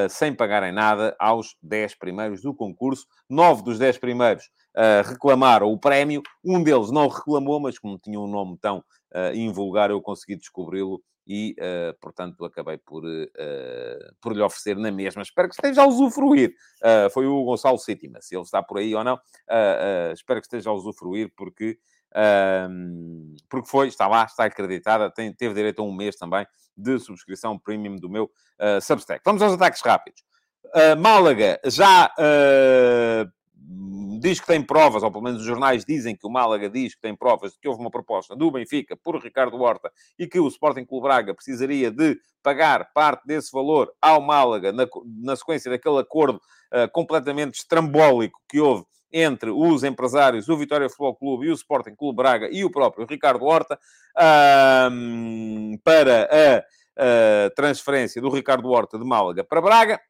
[0.09, 3.07] sem pagarem nada aos 10 primeiros do concurso.
[3.29, 4.45] Nove dos 10 primeiros
[5.07, 6.23] reclamaram o prémio.
[6.45, 11.03] Um deles não reclamou, mas como tinha um nome tão uh, invulgar, eu consegui descobri-lo
[11.29, 15.21] e, uh, portanto, acabei por, uh, por lhe oferecer na mesma.
[15.21, 16.55] Espero que esteja a usufruir.
[16.83, 19.21] Uh, foi o Gonçalo Sétima, se ele está por aí ou não.
[20.15, 21.79] espero que esteja a usufruir, porque,
[23.51, 27.59] porque foi, está lá, está acreditada, tem, teve direito a um mês também de subscrição
[27.59, 28.31] premium do meu
[28.81, 29.21] Substack.
[29.25, 30.23] Vamos aos ataques rápidos.
[30.99, 32.11] Málaga já
[34.21, 37.01] diz que tem provas, ou pelo menos os jornais dizem que o Málaga diz que
[37.01, 40.49] tem provas de que houve uma proposta do Benfica por Ricardo Horta e que o
[40.49, 44.87] Sporting Clube Braga precisaria de pagar parte desse valor ao Málaga na,
[45.23, 46.41] na sequência daquele acordo
[46.73, 51.95] uh, completamente estrambólico que houve entre os empresários, o Vitória Futebol Clube e o Sporting
[51.95, 53.79] Clube Braga e o próprio Ricardo Horta
[54.17, 60.01] uh, para a, a transferência do Ricardo Horta de Málaga para Braga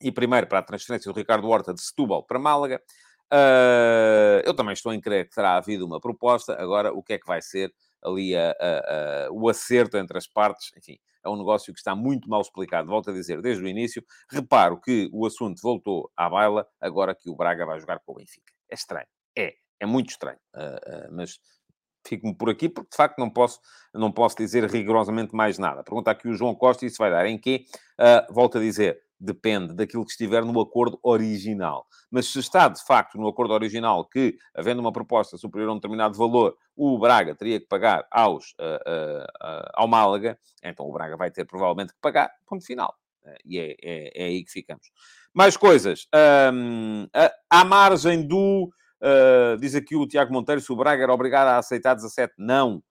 [0.00, 2.80] e primeiro para a transferência do Ricardo Horta de Setúbal para Málaga.
[3.32, 6.60] Uh, eu também estou em crer que terá havido uma proposta.
[6.60, 10.26] Agora, o que é que vai ser ali a, a, a, o acerto entre as
[10.26, 10.70] partes?
[10.76, 12.88] Enfim, é um negócio que está muito mal explicado.
[12.88, 14.04] Volto a dizer, desde o início.
[14.30, 18.16] Reparo que o assunto voltou à baila agora que o Braga vai jogar com o
[18.16, 18.52] Benfica.
[18.70, 19.06] É estranho.
[19.36, 19.54] É.
[19.80, 20.38] É muito estranho.
[20.54, 21.38] Uh, uh, mas
[22.06, 23.60] fico-me por aqui porque, de facto, não posso,
[23.92, 25.82] não posso dizer rigorosamente mais nada.
[25.82, 27.64] Pergunta aqui o João Costa, isso vai dar em quê?
[28.30, 31.86] volto a dizer, depende daquilo que estiver no acordo original.
[32.10, 35.76] Mas se está, de facto, no acordo original que, havendo uma proposta superior a um
[35.76, 40.92] determinado valor, o Braga teria que pagar aos, uh, uh, uh, ao Málaga, então o
[40.92, 42.94] Braga vai ter provavelmente que pagar, ponto final.
[43.44, 44.90] e é, é, é, aí que ficamos.
[45.32, 46.06] Mais coisas.
[46.52, 47.08] Um,
[47.48, 48.70] à margem do...
[49.60, 52.34] diz aqui o Tiago Monteiro, se o Braga era obrigado a aceitar 17.
[52.38, 52.82] Não.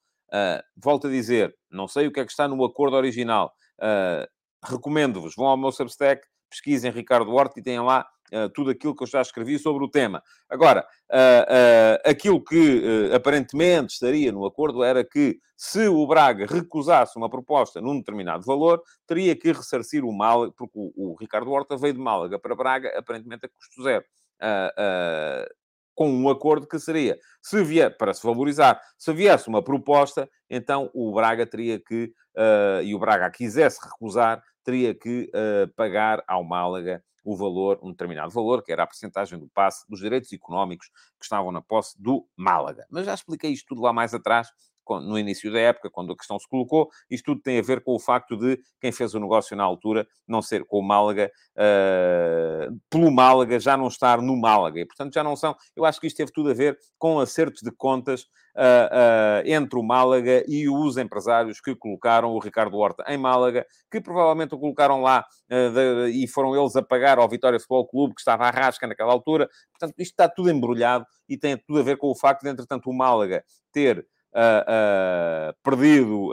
[0.77, 3.53] volto a dizer, não sei o que é que está no acordo original.
[3.79, 4.25] Uh,
[4.63, 9.03] recomendo-vos, vão ao meu Substack, pesquisem Ricardo Horta e tenham lá uh, tudo aquilo que
[9.03, 10.21] eu já escrevi sobre o tema.
[10.49, 17.29] Agora, uh, aquilo que aparentemente estaria no acordo era que se o Braga recusasse uma
[17.29, 21.93] proposta num determinado valor, teria que ressarcir o Málaga, porque o, o Ricardo Horta veio
[21.93, 24.05] de Málaga para Braga, aparentemente a custo zero.
[24.41, 25.62] Uh, uh,
[25.95, 30.89] com um acordo que seria, se vier, para se valorizar, se viesse uma proposta, então
[30.93, 36.43] o Braga teria que, uh, e o Braga quisesse recusar, teria que uh, pagar ao
[36.43, 40.87] Málaga o valor, um determinado valor, que era a percentagem do passe dos direitos económicos
[40.87, 42.85] que estavam na posse do Málaga.
[42.89, 44.49] Mas já expliquei isto tudo lá mais atrás,
[44.89, 47.93] no início da época, quando a questão se colocou, isto tudo tem a ver com
[47.95, 52.79] o facto de quem fez o negócio na altura não ser com o Málaga, uh,
[52.89, 54.79] pelo Málaga, já não estar no Málaga.
[54.79, 55.55] E, portanto, já não são.
[55.75, 59.79] Eu acho que isto teve tudo a ver com acertos de contas Uh, uh, entre
[59.79, 64.59] o Málaga e os empresários que colocaram o Ricardo Horta em Málaga, que provavelmente o
[64.59, 68.45] colocaram lá uh, de, e foram eles a pagar ao Vitória Futebol Clube, que estava
[68.45, 69.49] à rasca naquela altura.
[69.71, 72.91] Portanto, isto está tudo embrulhado e tem tudo a ver com o facto de, entretanto,
[72.91, 76.31] o Málaga ter uh, perdido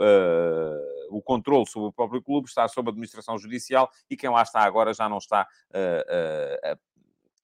[1.09, 4.93] o controle sobre o próprio clube, está sob administração judicial e quem lá está agora
[4.93, 5.47] já não está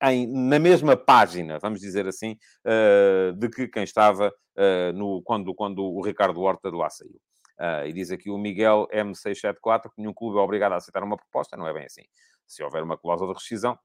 [0.02, 5.54] em, na mesma página, vamos dizer assim, uh, de que quem estava uh, no, quando,
[5.56, 7.20] quando o Ricardo Horta de lá saiu.
[7.60, 11.17] Uh, e diz aqui o Miguel M674 que nenhum clube é obrigado a aceitar uma
[11.17, 12.04] proposta, não é bem assim.
[12.46, 13.78] Se houver uma cláusula de rescisão,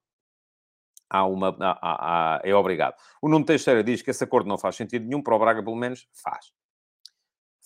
[1.08, 2.94] há uma, há, há, é obrigado.
[3.20, 5.76] O Nuno Teixeira diz que esse acordo não faz sentido nenhum, para o Braga pelo
[5.76, 6.52] menos faz.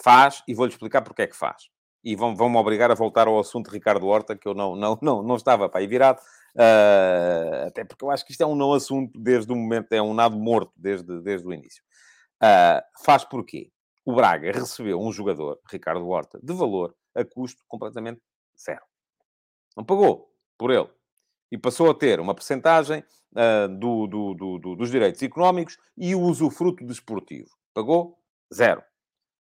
[0.03, 1.69] Faz, e vou-lhe explicar porque é que faz.
[2.05, 4.99] E vão-me vão obrigar a voltar ao assunto de Ricardo Horta, que eu não, não,
[5.03, 6.21] não, não estava para aí virado,
[6.55, 10.03] uh, até porque eu acho que isto é um não assunto desde o momento, é
[10.03, 11.83] um nado morto desde, desde o início.
[12.43, 13.71] Uh, faz porquê?
[14.05, 18.21] O Braga recebeu um jogador, Ricardo Horta, de valor a custo completamente
[18.57, 18.85] zero.
[19.77, 20.89] Não pagou por ele.
[21.51, 26.21] E passou a ter uma percentagem uh, do, do, do, dos direitos económicos e o
[26.21, 27.51] usufruto desportivo.
[27.75, 28.19] Pagou
[28.53, 28.83] zero.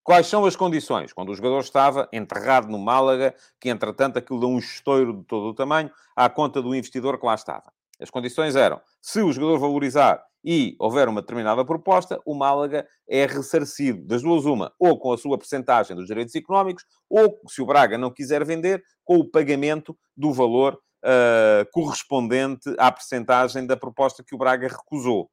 [0.09, 1.13] Quais são as condições?
[1.13, 5.49] Quando o jogador estava enterrado no Málaga, que entretanto aquilo deu um estouro de todo
[5.49, 7.71] o tamanho, à conta do investidor que lá estava.
[8.01, 13.27] As condições eram, se o jogador valorizar e houver uma determinada proposta, o Málaga é
[13.27, 17.67] ressarcido das duas uma, ou com a sua percentagem dos direitos económicos, ou, se o
[17.67, 24.25] Braga não quiser vender, com o pagamento do valor uh, correspondente à percentagem da proposta
[24.27, 25.31] que o Braga recusou.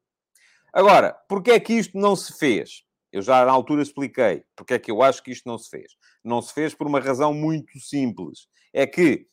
[0.73, 2.84] Agora, porquê é que isto não se fez?
[3.15, 5.93] Eu já na altura expliquei porque é que eu acho que isto não se fez.
[6.21, 8.49] Não se fez por uma razão muito simples.
[8.73, 9.25] É que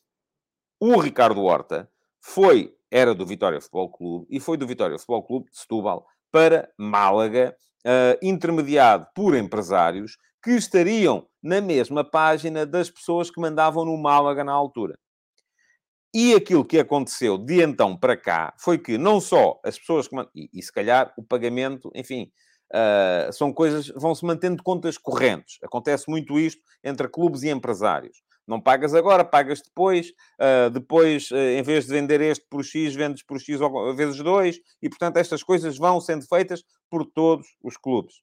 [0.79, 1.91] o Ricardo Horta
[2.21, 6.73] foi, era do Vitória Futebol Clube e foi do Vitória Futebol Clube de Setúbal para
[6.79, 13.97] Málaga, uh, intermediado por empresários que estariam na mesma página das pessoas que mandavam no
[13.97, 14.97] Málaga na altura.
[16.15, 20.15] E aquilo que aconteceu de então para cá foi que não só as pessoas que.
[20.37, 22.31] E, e se calhar o pagamento, enfim,
[22.73, 25.59] Uh, são coisas, vão-se mantendo contas correntes.
[25.63, 28.23] Acontece muito isto entre clubes e empresários.
[28.47, 30.09] Não pagas agora, pagas depois.
[30.41, 33.61] Uh, depois, uh, em vez de vender este por X, vendes por X
[33.95, 34.59] vezes 2.
[34.81, 38.23] E, portanto, estas coisas vão sendo feitas por todos os clubes.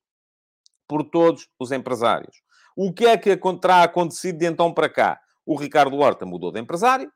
[0.87, 2.41] Por todos os empresários.
[2.75, 5.19] O que é que terá acontecido de então para cá?
[5.45, 7.11] O Ricardo Horta mudou de empresário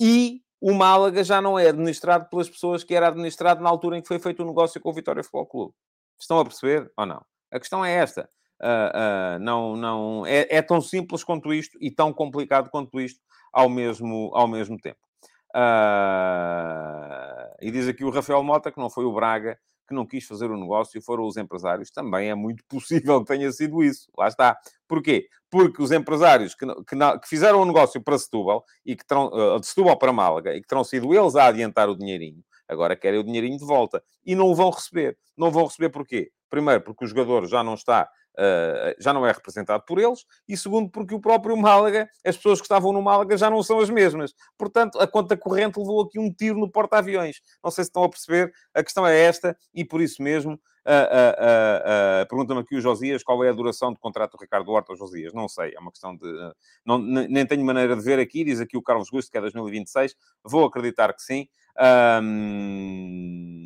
[0.00, 4.02] e o Málaga já não é administrado pelas pessoas que era administrado na altura em
[4.02, 5.74] que foi feito o negócio com o Vitória Futebol Clube.
[6.18, 7.24] Estão a perceber ou não?
[7.50, 8.28] A questão é esta.
[8.60, 13.20] Uh, uh, não, não, é, é, tão simples quanto isto e tão complicado quanto isto
[13.52, 14.98] ao mesmo, ao mesmo tempo.
[15.54, 20.26] Uh, e diz aqui o Rafael Mota que não foi o Braga que não quis
[20.26, 21.90] fazer o negócio, foram os empresários.
[21.90, 24.08] Também é muito possível que tenha sido isso.
[24.16, 24.58] Lá está.
[24.88, 25.28] Porquê?
[25.50, 29.66] Porque os empresários que, que, que fizeram o negócio para Setúbal, e que terão, de
[29.66, 33.24] Setúbal para Málaga, e que terão sido eles a adiantar o dinheirinho, Agora querem o
[33.24, 34.02] dinheirinho de volta.
[34.24, 35.16] E não vão receber.
[35.36, 36.30] Não vão receber porquê?
[36.50, 38.08] Primeiro, porque o jogador já não está
[38.98, 42.64] já não é representado por eles, e segundo, porque o próprio Málaga, as pessoas que
[42.64, 44.34] estavam no Málaga já não são as mesmas.
[44.58, 47.40] Portanto, a conta corrente levou aqui um tiro no porta-aviões.
[47.62, 50.52] Não sei se estão a perceber, a questão é esta, e por isso mesmo,
[50.86, 54.94] uh, uh, pergunta-me aqui o Josias qual é a duração do contrato do Ricardo Horta
[54.94, 55.32] Josias.
[55.32, 56.26] Não sei, é uma questão de.
[56.84, 60.14] não, nem tenho maneira de ver aqui, diz aqui o Carlos Gusto, que é 2026.
[60.44, 61.48] Vou acreditar que sim.
[62.22, 63.65] Um...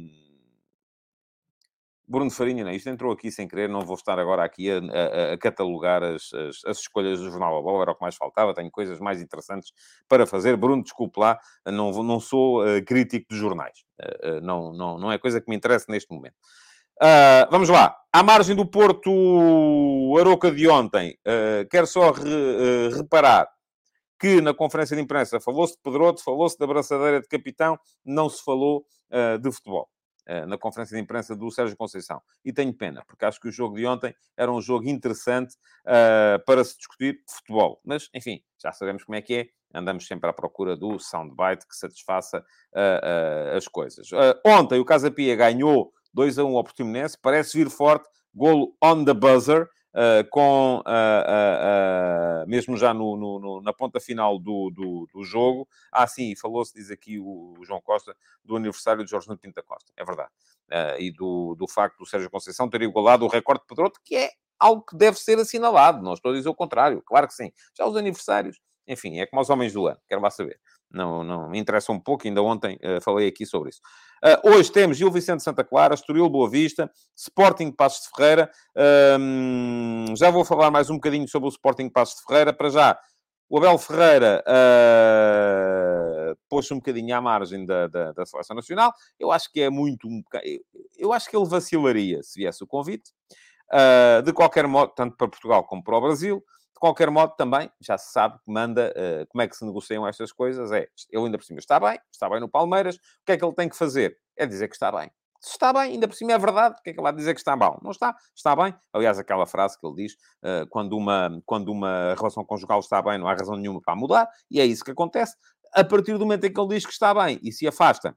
[2.11, 5.33] Bruno Farinha, não, isto entrou aqui sem querer, não vou estar agora aqui a, a,
[5.35, 8.53] a catalogar as, as, as, escolhas do Jornal da Bola, era o que mais faltava,
[8.53, 9.73] tenho coisas mais interessantes
[10.09, 10.57] para fazer.
[10.57, 15.12] Bruno, desculpe lá, não, não sou uh, crítico de jornais, uh, uh, não, não, não
[15.12, 16.35] é coisa que me interessa neste momento.
[17.03, 19.11] Ah, vamos lá, à margem do Porto
[20.18, 21.16] Aroca de ontem,
[21.70, 23.49] quero só re, reparar
[24.20, 28.44] que na conferência de imprensa falou-se de Pedroto, falou-se da braçadeira de capitão, não se
[28.44, 29.88] falou uh, de futebol.
[30.28, 32.20] Uh, na conferência de imprensa do Sérgio Conceição.
[32.44, 35.54] E tenho pena, porque acho que o jogo de ontem era um jogo interessante
[35.87, 37.80] uh, para se discutir futebol.
[37.85, 39.48] Mas, enfim, já sabemos como é que é.
[39.72, 42.44] Andamos sempre à procura do soundbite que satisfaça
[43.56, 44.09] as coisas.
[44.44, 49.04] ontem o Casa Pia ganhou 2 a 1 ao Portimonense, parece vir forte, golo on
[49.04, 49.68] the buzzer.
[49.92, 55.24] Uh, com uh, uh, mesmo já no, no, no, na ponta final do, do, do
[55.24, 55.68] jogo.
[55.90, 59.62] Ah, sim, falou-se, diz aqui o, o, João Costa, do aniversário de Jorge Nuno da
[59.62, 60.31] Costa, é verdade.
[60.98, 64.31] e do, do facto do Sérgio Conceição ter igualado o recorde de Pedroto, que é
[64.61, 67.50] algo que deve ser assinalado, não estou a dizer o contrário, claro que sim.
[67.76, 70.61] Já os aniversários, enfim, é como os homens do ano, quero lá saber.
[70.92, 73.81] Não, não me interessa um pouco, ainda ontem uh, falei aqui sobre isso.
[74.22, 78.50] Uh, hoje temos Gil Vicente Santa Clara, Estoril Boa Vista, Sporting Passos de Ferreira.
[78.76, 82.53] Uh, já vou falar mais um bocadinho sobre o Sporting Passos de Ferreira.
[82.53, 82.98] Para já,
[83.48, 88.92] o Abel Ferreira uh, pôs-se um bocadinho à margem da, da, da, Seleção Nacional.
[89.18, 90.07] Eu acho que é muito...
[90.07, 90.22] Um
[90.96, 93.11] eu acho que ele vacilaria se viesse o convite.
[93.72, 96.44] Uh, de qualquer modo, tanto para Portugal como para o Brasil.
[96.74, 100.06] De qualquer modo, também, já se sabe que manda, uh, como é que se negociam
[100.06, 103.33] estas coisas, é, ele ainda por cima está bem, está bem no Palmeiras, o que
[103.33, 104.16] é que ele tem que fazer?
[104.37, 105.11] É dizer que está bem.
[105.40, 107.33] Se está bem, ainda por cima é verdade, o que é que ele vai dizer
[107.33, 107.80] que está mal?
[107.83, 108.74] Não está, está bem.
[108.92, 113.18] Aliás, aquela frase que ele diz, uh, quando, uma, quando uma relação conjugal está bem,
[113.18, 115.35] não há razão nenhuma para mudar, e é isso que acontece.
[115.74, 118.14] A partir do momento em que ele diz que está bem e se afasta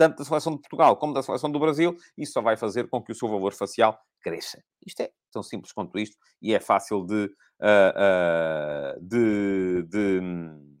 [0.00, 3.02] tanto da seleção de Portugal como da seleção do Brasil, isso só vai fazer com
[3.02, 4.58] que o seu valor facial cresça.
[4.86, 7.26] Isto é tão simples quanto isto e é fácil de,
[7.60, 10.20] uh, uh, de, de,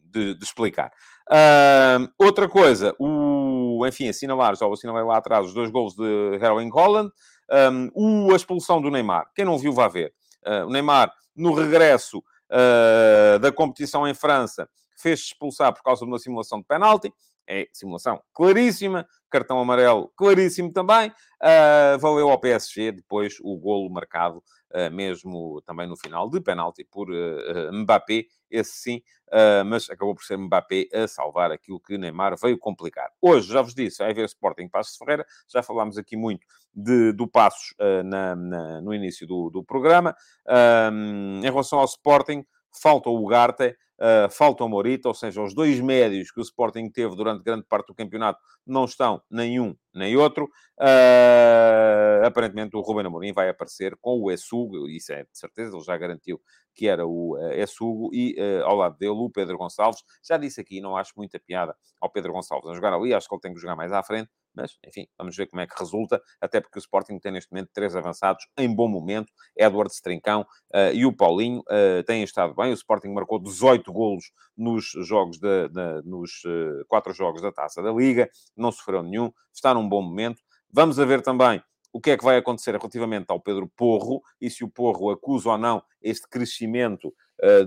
[0.06, 0.90] de, de, explicar.
[1.30, 6.38] Uh, outra coisa, o, enfim, assinalar, já o assinalei lá atrás, os dois gols de
[6.42, 7.10] Erling Holland,
[7.94, 9.30] um, a expulsão do Neymar.
[9.34, 10.14] Quem não viu, vai ver.
[10.66, 12.22] o Neymar, no regresso
[13.38, 17.12] da competição em França, fez-se expulsar por causa de uma simulação de penalti
[17.50, 21.10] é simulação claríssima, cartão amarelo claríssimo também.
[21.42, 24.38] Uh, valeu ao PSG depois o golo marcado,
[24.72, 29.02] uh, mesmo também no final, de penalti por uh, Mbappé, esse sim,
[29.64, 33.08] mas acabou por ser Mbappé a salvar aquilo que Neymar veio complicar.
[33.22, 37.28] Hoje, já vos disse, vai haver Sporting Passos Ferreira, já falámos aqui muito de, do
[37.28, 37.72] Passos
[38.04, 40.16] na, na, no início do, do programa.
[40.48, 45.78] em relação ao Sporting, falta o Ugarte, Uh, falta o Morita, ou seja, os dois
[45.78, 50.44] médios que o Sporting teve durante grande parte do campeonato não estão nenhum nem outro.
[50.80, 55.84] Uh, aparentemente o Ruben Amorim vai aparecer com o Essugo, isso é de certeza, ele
[55.84, 56.40] já garantiu
[56.74, 60.02] que era o uh, Essugo, e uh, ao lado dele o Pedro Gonçalves.
[60.26, 63.34] Já disse aqui, não acho muita piada ao Pedro Gonçalves a jogar ali, acho que
[63.34, 66.20] ele tem que jogar mais à frente, mas, enfim, vamos ver como é que resulta,
[66.40, 70.92] até porque o Sporting tem neste momento três avançados em bom momento, Edward Strincão uh,
[70.92, 74.24] e o Paulinho uh, têm estado bem, o Sporting marcou 18 golos
[74.56, 79.32] nos jogos, de, de nos uh, quatro jogos da Taça da Liga, não sofreu nenhum,
[79.52, 80.40] está num bom momento.
[80.72, 84.48] Vamos a ver também o que é que vai acontecer relativamente ao Pedro Porro e
[84.48, 87.12] se o Porro acusa ou não este crescimento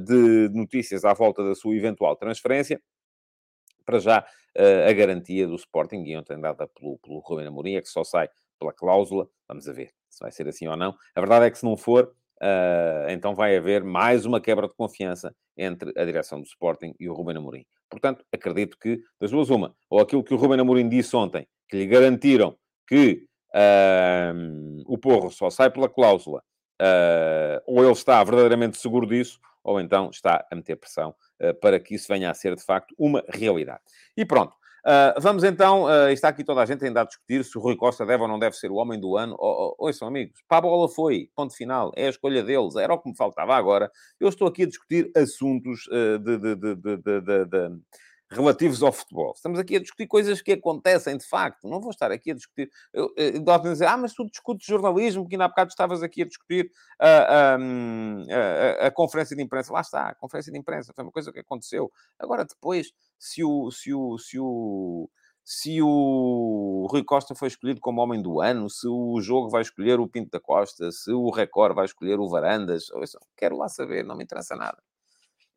[0.05, 2.79] de notícias à volta da sua eventual transferência
[3.85, 7.81] para já, uh, a garantia do Sporting, e ontem dada pelo, pelo Rubem Amorim, é
[7.81, 9.27] que só sai pela cláusula.
[9.47, 10.95] Vamos a ver se vai ser assim ou não.
[11.15, 14.75] A verdade é que se não for, uh, então vai haver mais uma quebra de
[14.75, 17.65] confiança entre a direção do Sporting e o Rubem Amorim.
[17.89, 21.77] Portanto, acredito que, das duas uma, ou aquilo que o Rubem Amorim disse ontem, que
[21.77, 26.43] lhe garantiram que uh, o Porro só sai pela cláusula,
[26.81, 31.15] uh, ou ele está verdadeiramente seguro disso, ou então está a meter pressão
[31.61, 33.81] para que isso venha a ser, de facto, uma realidade.
[34.15, 34.55] E pronto.
[34.85, 37.73] Uh, vamos então, uh, está aqui toda a gente ainda a discutir se o Rui
[37.77, 39.33] Costa deve ou não deve ser o homem do ano.
[39.39, 42.93] Oh, oh, ouçam, amigos, para a bola foi, ponto final, é a escolha deles, era
[42.93, 43.89] o que me faltava agora.
[44.19, 46.75] Eu estou aqui a discutir assuntos de, de, de,
[47.45, 47.79] de
[48.33, 49.33] relativos ao futebol.
[49.35, 51.67] Estamos aqui a discutir coisas que acontecem de facto.
[51.67, 52.69] Não vou estar aqui a discutir.
[52.91, 56.21] Eu, eu, eu dizer, ah, mas tu discutes jornalismo, que ainda há bocado estavas aqui
[56.21, 59.71] a discutir a, a, a, a, conferência de imprensa.
[59.71, 61.91] Lá está, a conferência de imprensa foi uma coisa que aconteceu.
[62.19, 63.71] Agora, depois, se o.
[63.71, 65.09] Se o, se o
[65.45, 69.99] se o Rui Costa foi escolhido como homem do ano, se o jogo vai escolher
[69.99, 72.85] o Pinto da Costa, se o Record vai escolher o Varandas,
[73.35, 74.81] quero lá saber, não me interessa nada.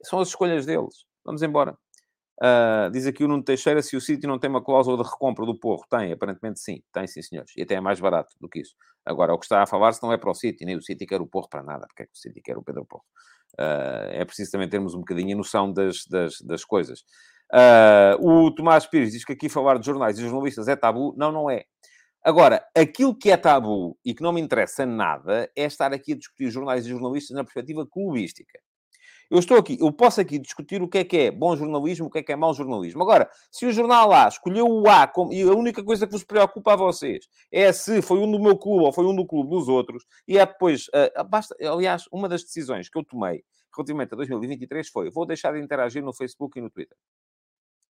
[0.02, 1.06] São as escolhas deles.
[1.24, 1.76] Vamos embora.
[2.42, 5.46] Uh, diz aqui o Nuno Teixeira se o City não tem uma cláusula de recompra
[5.46, 5.84] do Porro.
[5.88, 6.82] Tem, aparentemente sim.
[6.92, 7.52] Tem, sim, senhores.
[7.56, 8.74] E até é mais barato do que isso.
[9.04, 11.20] Agora, o que está a falar-se não é para o City, nem o City quer
[11.20, 11.86] o Porro para nada.
[11.86, 13.04] Porque é que o City quer o Pedro Porro?
[13.58, 17.00] Uh, é preciso também termos um bocadinho a noção das, das, das coisas.
[17.52, 21.14] Uh, o Tomás Pires diz que aqui falar de jornais e jornalistas é tabu.
[21.16, 21.64] Não, não é.
[22.22, 26.16] Agora, aquilo que é tabu e que não me interessa nada é estar aqui a
[26.16, 28.58] discutir jornais e jornalistas na perspectiva clubística.
[29.30, 32.10] Eu estou aqui, eu posso aqui discutir o que é que é bom jornalismo, o
[32.10, 33.02] que é que é mau jornalismo.
[33.02, 36.24] Agora, se o jornal A escolheu o A como, e a única coisa que vos
[36.24, 39.50] preocupa a vocês é se foi um do meu clube ou foi um do clube
[39.50, 43.42] dos outros, e é depois, uh, basta, aliás, uma das decisões que eu tomei
[43.74, 46.96] relativamente a 2023 foi, vou deixar de interagir no Facebook e no Twitter.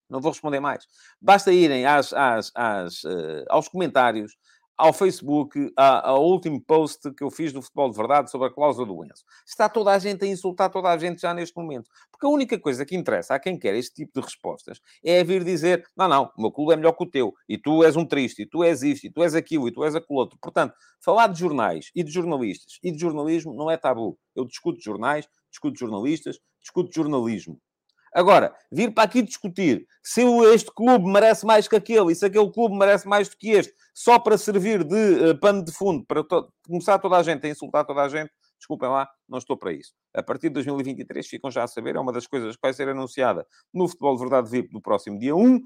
[0.09, 0.87] Não vou responder mais.
[1.21, 4.37] Basta irem às, às, às, uh, aos comentários,
[4.77, 8.87] ao Facebook, ao último post que eu fiz do Futebol de Verdade sobre a cláusula
[8.87, 9.25] do Enzo.
[9.47, 11.91] Está toda a gente a insultar toda a gente já neste momento.
[12.11, 15.45] Porque a única coisa que interessa a quem quer este tipo de respostas é vir
[15.45, 18.05] dizer: não, não, o meu clube é melhor que o teu, e tu és um
[18.05, 20.39] triste, e tu és isto, e tu és aquilo, e tu és aquilo outro.
[20.41, 24.19] Portanto, falar de jornais e de jornalistas e de jornalismo não é tabu.
[24.35, 27.61] Eu discuto jornais, discuto jornalistas, discuto jornalismo.
[28.17, 30.23] Agora, vir para aqui discutir se
[30.55, 33.75] este clube merece mais que aquele e se aquele clube merece mais do que este,
[33.93, 37.51] só para servir de uh, pano de fundo, para to começar toda a gente a
[37.51, 39.93] insultar toda a gente, desculpem lá, não estou para isso.
[40.15, 42.89] A partir de 2023, ficam já a saber, é uma das coisas que vai ser
[42.89, 45.61] anunciada no Futebol Verdade VIP do próximo dia 1,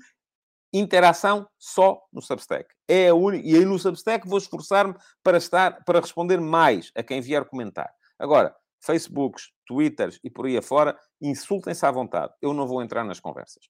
[0.72, 2.68] interação só no Substack.
[2.88, 3.14] É a.
[3.14, 7.92] E aí no Substack vou esforçar-me para estar, para responder mais a quem vier comentar.
[8.18, 12.32] Agora, Facebooks, Twitters e por aí afora, insultem-se à vontade.
[12.40, 13.64] Eu não vou entrar nas conversas.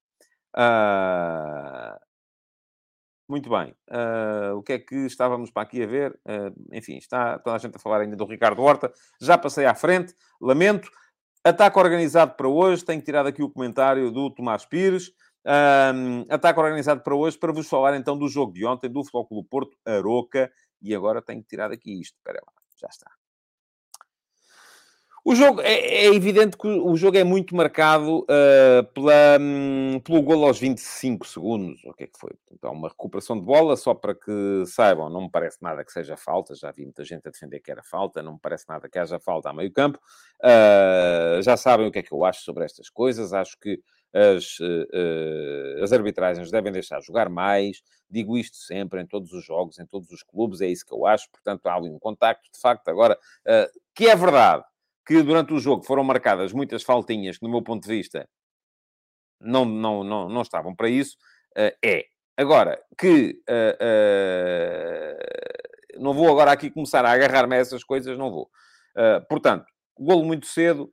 [0.57, 1.99] Uh...
[3.31, 3.73] Muito bem.
[3.89, 6.19] Uh, o que é que estávamos para aqui a ver?
[6.27, 8.93] Uh, enfim, está toda a gente a falar ainda do Ricardo Horta.
[9.21, 10.91] Já passei à frente, lamento.
[11.45, 12.85] Ataque organizado para hoje.
[12.85, 15.13] Tenho tirado aqui o comentário do Tomás Pires.
[16.29, 19.49] Ataque organizado para hoje, para vos falar então do jogo de ontem, do Futebol Clube
[19.49, 20.51] Porto, Aroca.
[20.83, 22.17] E agora tenho que tirar aqui isto.
[22.17, 23.20] Espera lá, já está.
[25.23, 30.23] O jogo, é, é, evidente que o jogo é muito marcado uh, pela, um, pelo
[30.23, 32.31] golo aos 25 segundos, o que é que foi?
[32.63, 36.17] Há uma recuperação de bola, só para que saibam, não me parece nada que seja
[36.17, 38.99] falta, já vi muita gente a defender que era falta, não me parece nada que
[38.99, 39.99] haja falta a meio campo.
[40.43, 43.79] Uh, já sabem o que é que eu acho sobre estas coisas, acho que
[44.15, 49.79] as, uh, as arbitragens devem deixar jogar mais, digo isto sempre em todos os jogos,
[49.79, 52.59] em todos os clubes, é isso que eu acho, portanto há ali um contacto, de
[52.59, 53.19] facto, agora,
[53.95, 54.65] que é verdade,
[55.11, 58.29] que durante o jogo foram marcadas muitas faltinhas que, no meu ponto de vista,
[59.41, 61.17] não, não, não, não estavam para isso,
[61.59, 62.05] uh, é.
[62.37, 63.75] Agora, que uh,
[65.99, 68.49] uh, não vou agora aqui começar a agarrar-me a essas coisas, não vou.
[69.29, 69.67] portanto,
[69.99, 70.93] golo muito cedo,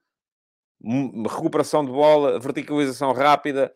[1.30, 3.72] recuperação de bola, verticalização rápida,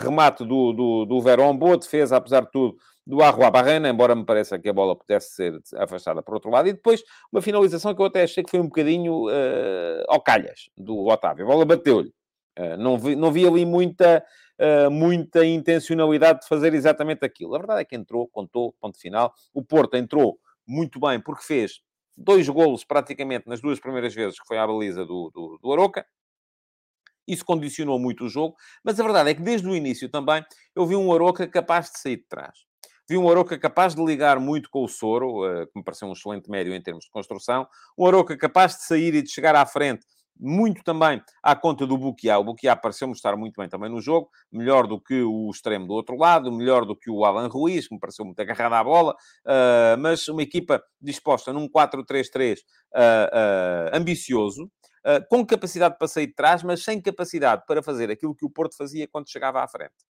[0.00, 4.24] remate do, do, do Verón, boa defesa, apesar de tudo, do Arroa Barrena, embora me
[4.24, 6.68] pareça que a bola pudesse ser afastada por outro lado.
[6.68, 10.70] E depois uma finalização que eu até achei que foi um bocadinho uh, ao calhas,
[10.76, 11.44] do Otávio.
[11.44, 12.12] A bola bateu-lhe.
[12.58, 14.24] Uh, não, vi, não vi ali muita,
[14.60, 17.54] uh, muita intencionalidade de fazer exatamente aquilo.
[17.54, 19.34] A verdade é que entrou, contou, ponto final.
[19.52, 21.80] O Porto entrou muito bem porque fez
[22.16, 26.06] dois golos praticamente nas duas primeiras vezes que foi à baliza do, do, do Aroca.
[27.26, 30.44] Isso condicionou muito o jogo, mas a verdade é que desde o início também
[30.74, 32.71] eu vi um Aroca capaz de sair de trás.
[33.08, 36.12] Vi um Aroca capaz de ligar muito com o Soro, eh, que me pareceu um
[36.12, 37.66] excelente médio em termos de construção.
[37.98, 40.06] Um Aroca capaz de sair e de chegar à frente
[40.38, 42.38] muito também à conta do Buquiá.
[42.38, 45.94] O Buquiá pareceu-me estar muito bem também no jogo, melhor do que o extremo do
[45.94, 49.12] outro lado, melhor do que o Alan Ruiz, que me pareceu muito agarrado à bola,
[49.12, 52.62] uh, mas uma equipa disposta num 4-3-3 uh,
[52.96, 54.70] uh, ambicioso,
[55.28, 58.76] com capacidade para sair de trás, mas sem capacidade para fazer aquilo que o Porto
[58.76, 60.11] fazia quando chegava à frente.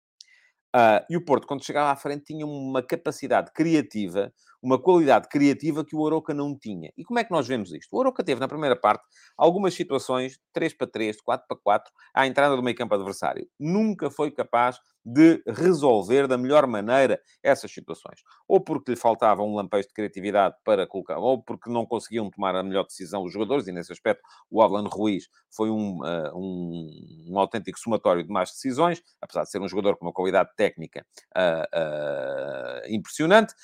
[0.74, 5.84] Uh, e o Porto, quando chegava à frente, tinha uma capacidade criativa, uma qualidade criativa
[5.84, 6.90] que o Oroca não tinha.
[6.96, 7.88] E como é que nós vemos isto?
[7.92, 9.04] O Oroca teve, na primeira parte,
[9.36, 13.46] algumas situações, 3 para 3, 4 para 4, à entrada do meio campo adversário.
[13.60, 18.20] Nunca foi capaz de resolver da melhor maneira essas situações.
[18.46, 22.54] Ou porque lhe faltava um lampejo de criatividade para colocar, ou porque não conseguiam tomar
[22.54, 27.30] a melhor decisão os jogadores, e nesse aspecto o Alan Ruiz foi um, uh, um,
[27.30, 31.04] um, autêntico somatório de más decisões, apesar de ser um jogador com uma qualidade técnica
[31.36, 33.54] uh, uh, impressionante.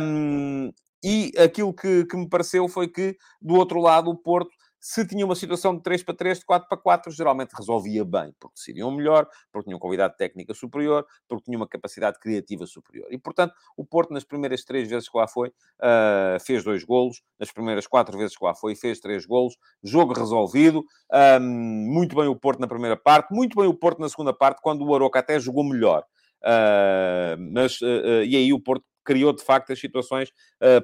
[0.00, 0.70] Um,
[1.02, 4.50] e aquilo que, que me pareceu foi que, do outro lado, o Porto
[4.80, 8.34] se tinha uma situação de 3 para 3, de 4 para 4, geralmente resolvia bem,
[8.40, 13.06] porque decidiam melhor, porque tinham qualidade técnica superior, porque tinham uma capacidade criativa superior.
[13.10, 17.22] E, portanto, o Porto, nas primeiras três vezes que lá foi, uh, fez dois golos,
[17.38, 20.82] nas primeiras quatro vezes que lá foi, fez três golos, jogo resolvido,
[21.38, 24.62] um, muito bem o Porto na primeira parte, muito bem o Porto na segunda parte,
[24.62, 26.04] quando o Aroca até jogou melhor.
[26.42, 30.30] Uh, mas, uh, e aí o Porto criou, de facto, as situações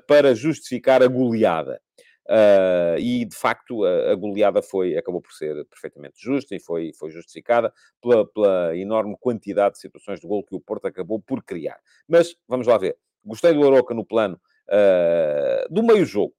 [0.09, 1.81] para justificar a goleada.
[2.29, 6.93] Uh, e de facto a, a, goleada foi, acabou por ser perfeitamente justa e foi,
[6.93, 7.73] foi justificada
[8.03, 11.79] pela, pela, enorme quantidade de situações de gol que o Porto acabou por criar.
[12.09, 12.97] Mas vamos lá ver.
[13.25, 16.35] Gostei do Aroca no plano uh, do meio-jogo,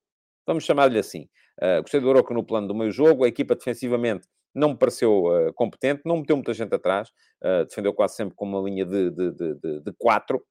[0.45, 1.29] vamos chamar-lhe assim.
[1.57, 6.01] Uh, gostei do Aroca no plano do meio-jogo, a equipa defensivamente não me pareceu competente,
[6.03, 7.11] não meteu muita gente atrás,
[7.69, 10.43] defendeu quase sempre com uma linha de, de, de, de, de quatro,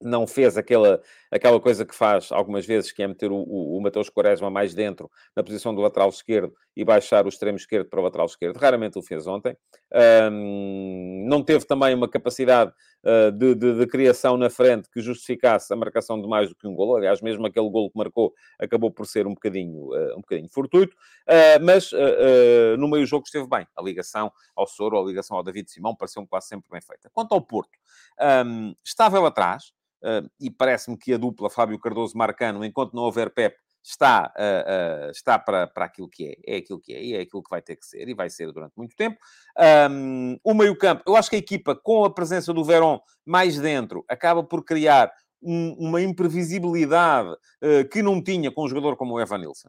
[0.00, 3.82] não fez aquela, aquela coisa que faz algumas vezes, que é meter o, o, o
[3.82, 8.00] Mateus Quaresma mais dentro, na posição do lateral esquerdo, e baixar o extremo esquerdo para
[8.00, 8.56] o lateral esquerdo.
[8.56, 9.56] Raramente o fez ontem.
[10.32, 12.72] Um, não teve também uma capacidade
[13.04, 16.66] uh, de, de, de, criação na frente que justificasse a marcação de mais do que
[16.66, 16.96] um golo.
[16.96, 20.94] Aliás, mesmo aquele golo que marcou acabou por ser um bocadinho, uh, um bocadinho fortuito.
[21.28, 21.90] Uh, mas
[22.78, 23.66] no meio jogo esteve bem.
[23.76, 27.10] A ligação ao Soro, a ligação ao David Simão, pareceu-me quase sempre bem feita.
[27.12, 27.76] Quanto ao Porto,
[28.46, 29.72] um, estava ele atrás,
[30.40, 35.38] e parece-me que a dupla Fábio Cardoso-Marcano, enquanto não houver Pep, está, uh, uh, está
[35.38, 36.54] para, para aquilo que é.
[36.54, 38.52] É aquilo que é e é aquilo que vai ter que ser e vai ser
[38.52, 39.18] durante muito tempo.
[39.90, 44.04] Um, o meio-campo, eu acho que a equipa, com a presença do Verón mais dentro,
[44.08, 47.34] acaba por criar um, uma imprevisibilidade
[47.90, 49.68] que não tinha com um jogador como o Evan Nilsson.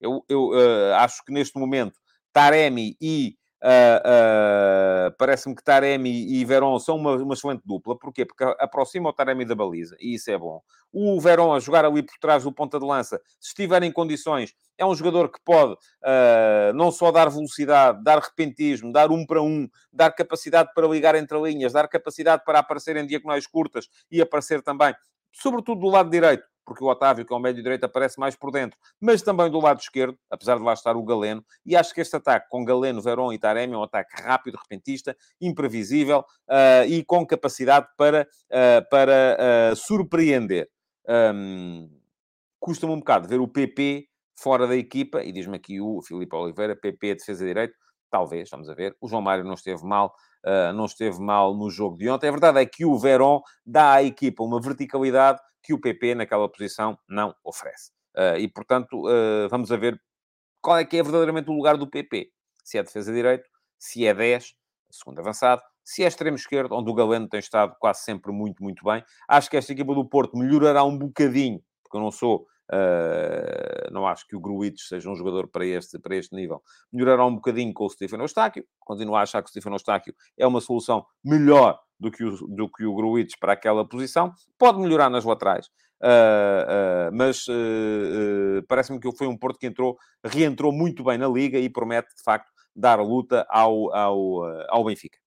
[0.00, 0.50] Eu, eu
[0.96, 1.98] acho que neste momento
[2.32, 7.98] Taremi e Uh, uh, Parece-me que Taremi e Verón são uma, uma excelente dupla.
[7.98, 8.26] Porquê?
[8.26, 10.60] Porque aproxima o Taremi da baliza, e isso é bom.
[10.92, 14.54] O Verón a jogar ali por trás do ponta de lança, se estiver em condições,
[14.76, 19.42] é um jogador que pode uh, não só dar velocidade, dar repentismo, dar um para
[19.42, 24.20] um, dar capacidade para ligar entre linhas, dar capacidade para aparecer em diagonais curtas e
[24.20, 24.94] aparecer também,
[25.34, 28.50] sobretudo do lado direito, porque o Otávio, que é o médio direito, aparece mais por
[28.50, 32.00] dentro, mas também do lado esquerdo, apesar de lá estar o Galeno, e acho que
[32.00, 37.04] este ataque com Galeno, Verón e Taremi é um ataque rápido, repentista, imprevisível uh, e
[37.04, 39.36] com capacidade para, uh, para
[39.72, 40.70] uh, surpreender.
[41.06, 41.90] Um,
[42.58, 46.74] Custa-me um bocado ver o PP fora da equipa, e diz-me aqui o Filipe Oliveira,
[46.74, 47.74] PP defesa direito,
[48.10, 48.96] talvez, vamos a ver.
[49.00, 50.14] O João Mário não esteve mal,
[50.74, 52.28] não esteve mal no jogo de ontem.
[52.28, 56.48] A verdade é que o Verón dá à equipa uma verticalidade que o PP naquela
[56.48, 57.90] posição não oferece.
[58.14, 60.00] Uh, e, portanto, uh, vamos a ver
[60.60, 62.30] qual é que é verdadeiramente o lugar do PP.
[62.62, 64.54] Se é defesa direito, se é 10,
[64.90, 68.84] segundo avançado, se é extremo esquerdo, onde o Galeno tem estado quase sempre muito, muito
[68.84, 69.02] bem.
[69.28, 74.06] Acho que esta equipa do Porto melhorará um bocadinho, porque eu não sou Uh, não
[74.06, 76.62] acho que o Gruitch seja um jogador para este, para este nível.
[76.92, 78.64] Melhorará um bocadinho com o Stefano Eustáquio.
[78.80, 82.68] Continuo a achar que o Stefano Eustáquio é uma solução melhor do que o, do
[82.70, 84.32] que o Gruitch para aquela posição.
[84.58, 85.66] Pode melhorar nas laterais.
[86.02, 87.46] Uh, uh, mas
[88.68, 92.22] parece-me que foi um Porto que entrou, reentrou muito bem na Liga e promete, de
[92.22, 95.18] facto, dar luta ao, ao, ao Benfica.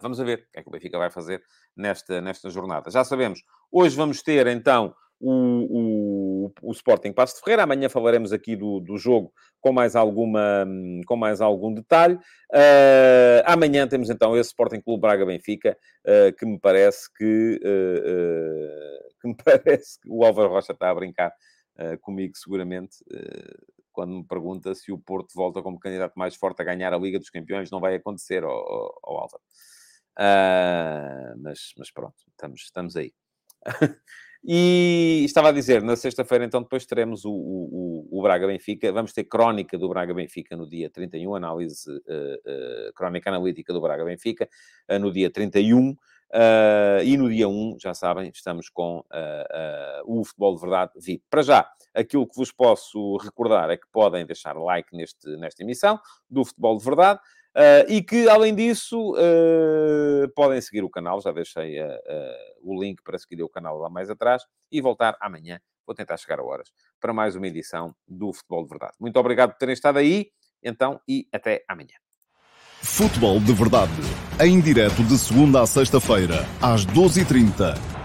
[0.00, 1.42] vamos ver o que é que o Benfica vai fazer
[1.76, 2.90] nesta, nesta jornada.
[2.90, 3.40] Já sabemos,
[3.70, 7.62] hoje vamos ter então o, o, o Sporting Passo de Ferreira.
[7.62, 10.66] Amanhã falaremos aqui do, do jogo com mais, alguma,
[11.06, 12.16] com mais algum detalhe.
[12.52, 19.28] Uh, amanhã temos então esse Sporting Clube Braga-Benfica, uh, que me parece que, uh, que
[19.28, 21.32] me parece que o Álvaro Rocha está a brincar
[22.02, 22.98] comigo, seguramente,
[23.92, 27.18] quando me pergunta se o Porto volta como candidato mais forte a ganhar a Liga
[27.18, 27.70] dos Campeões.
[27.70, 29.42] Não vai acontecer, ao, Álvaro.
[31.38, 33.12] mas, mas pronto, estamos, estamos aí.
[34.44, 38.90] E estava a dizer, na sexta-feira, então, depois teremos o, o, o Braga-Benfica.
[38.92, 44.48] Vamos ter crónica do Braga-Benfica no dia 31, análise, uh, uh, crónica analítica do Braga-Benfica
[44.90, 45.96] uh, no dia 31.
[47.04, 49.04] e no dia 1, já sabem, estamos com
[50.06, 51.24] o Futebol de Verdade VIP.
[51.30, 56.00] Para já, aquilo que vos posso recordar é que podem deixar like neste, nesta emissão
[56.28, 57.20] do Futebol de Verdade.
[57.54, 61.20] Uh, e que, além disso, uh, podem seguir o canal.
[61.20, 61.88] Já deixei uh,
[62.62, 65.60] o link para seguir o canal lá mais atrás e voltar amanhã.
[65.86, 66.68] Vou tentar chegar a horas
[67.00, 68.92] para mais uma edição do Futebol de Verdade.
[68.98, 70.28] Muito obrigado por terem estado aí,
[70.62, 71.96] então, e até amanhã.
[72.80, 73.92] Futebol de Verdade,
[74.40, 78.01] em direto de segunda a sexta-feira, às 12h30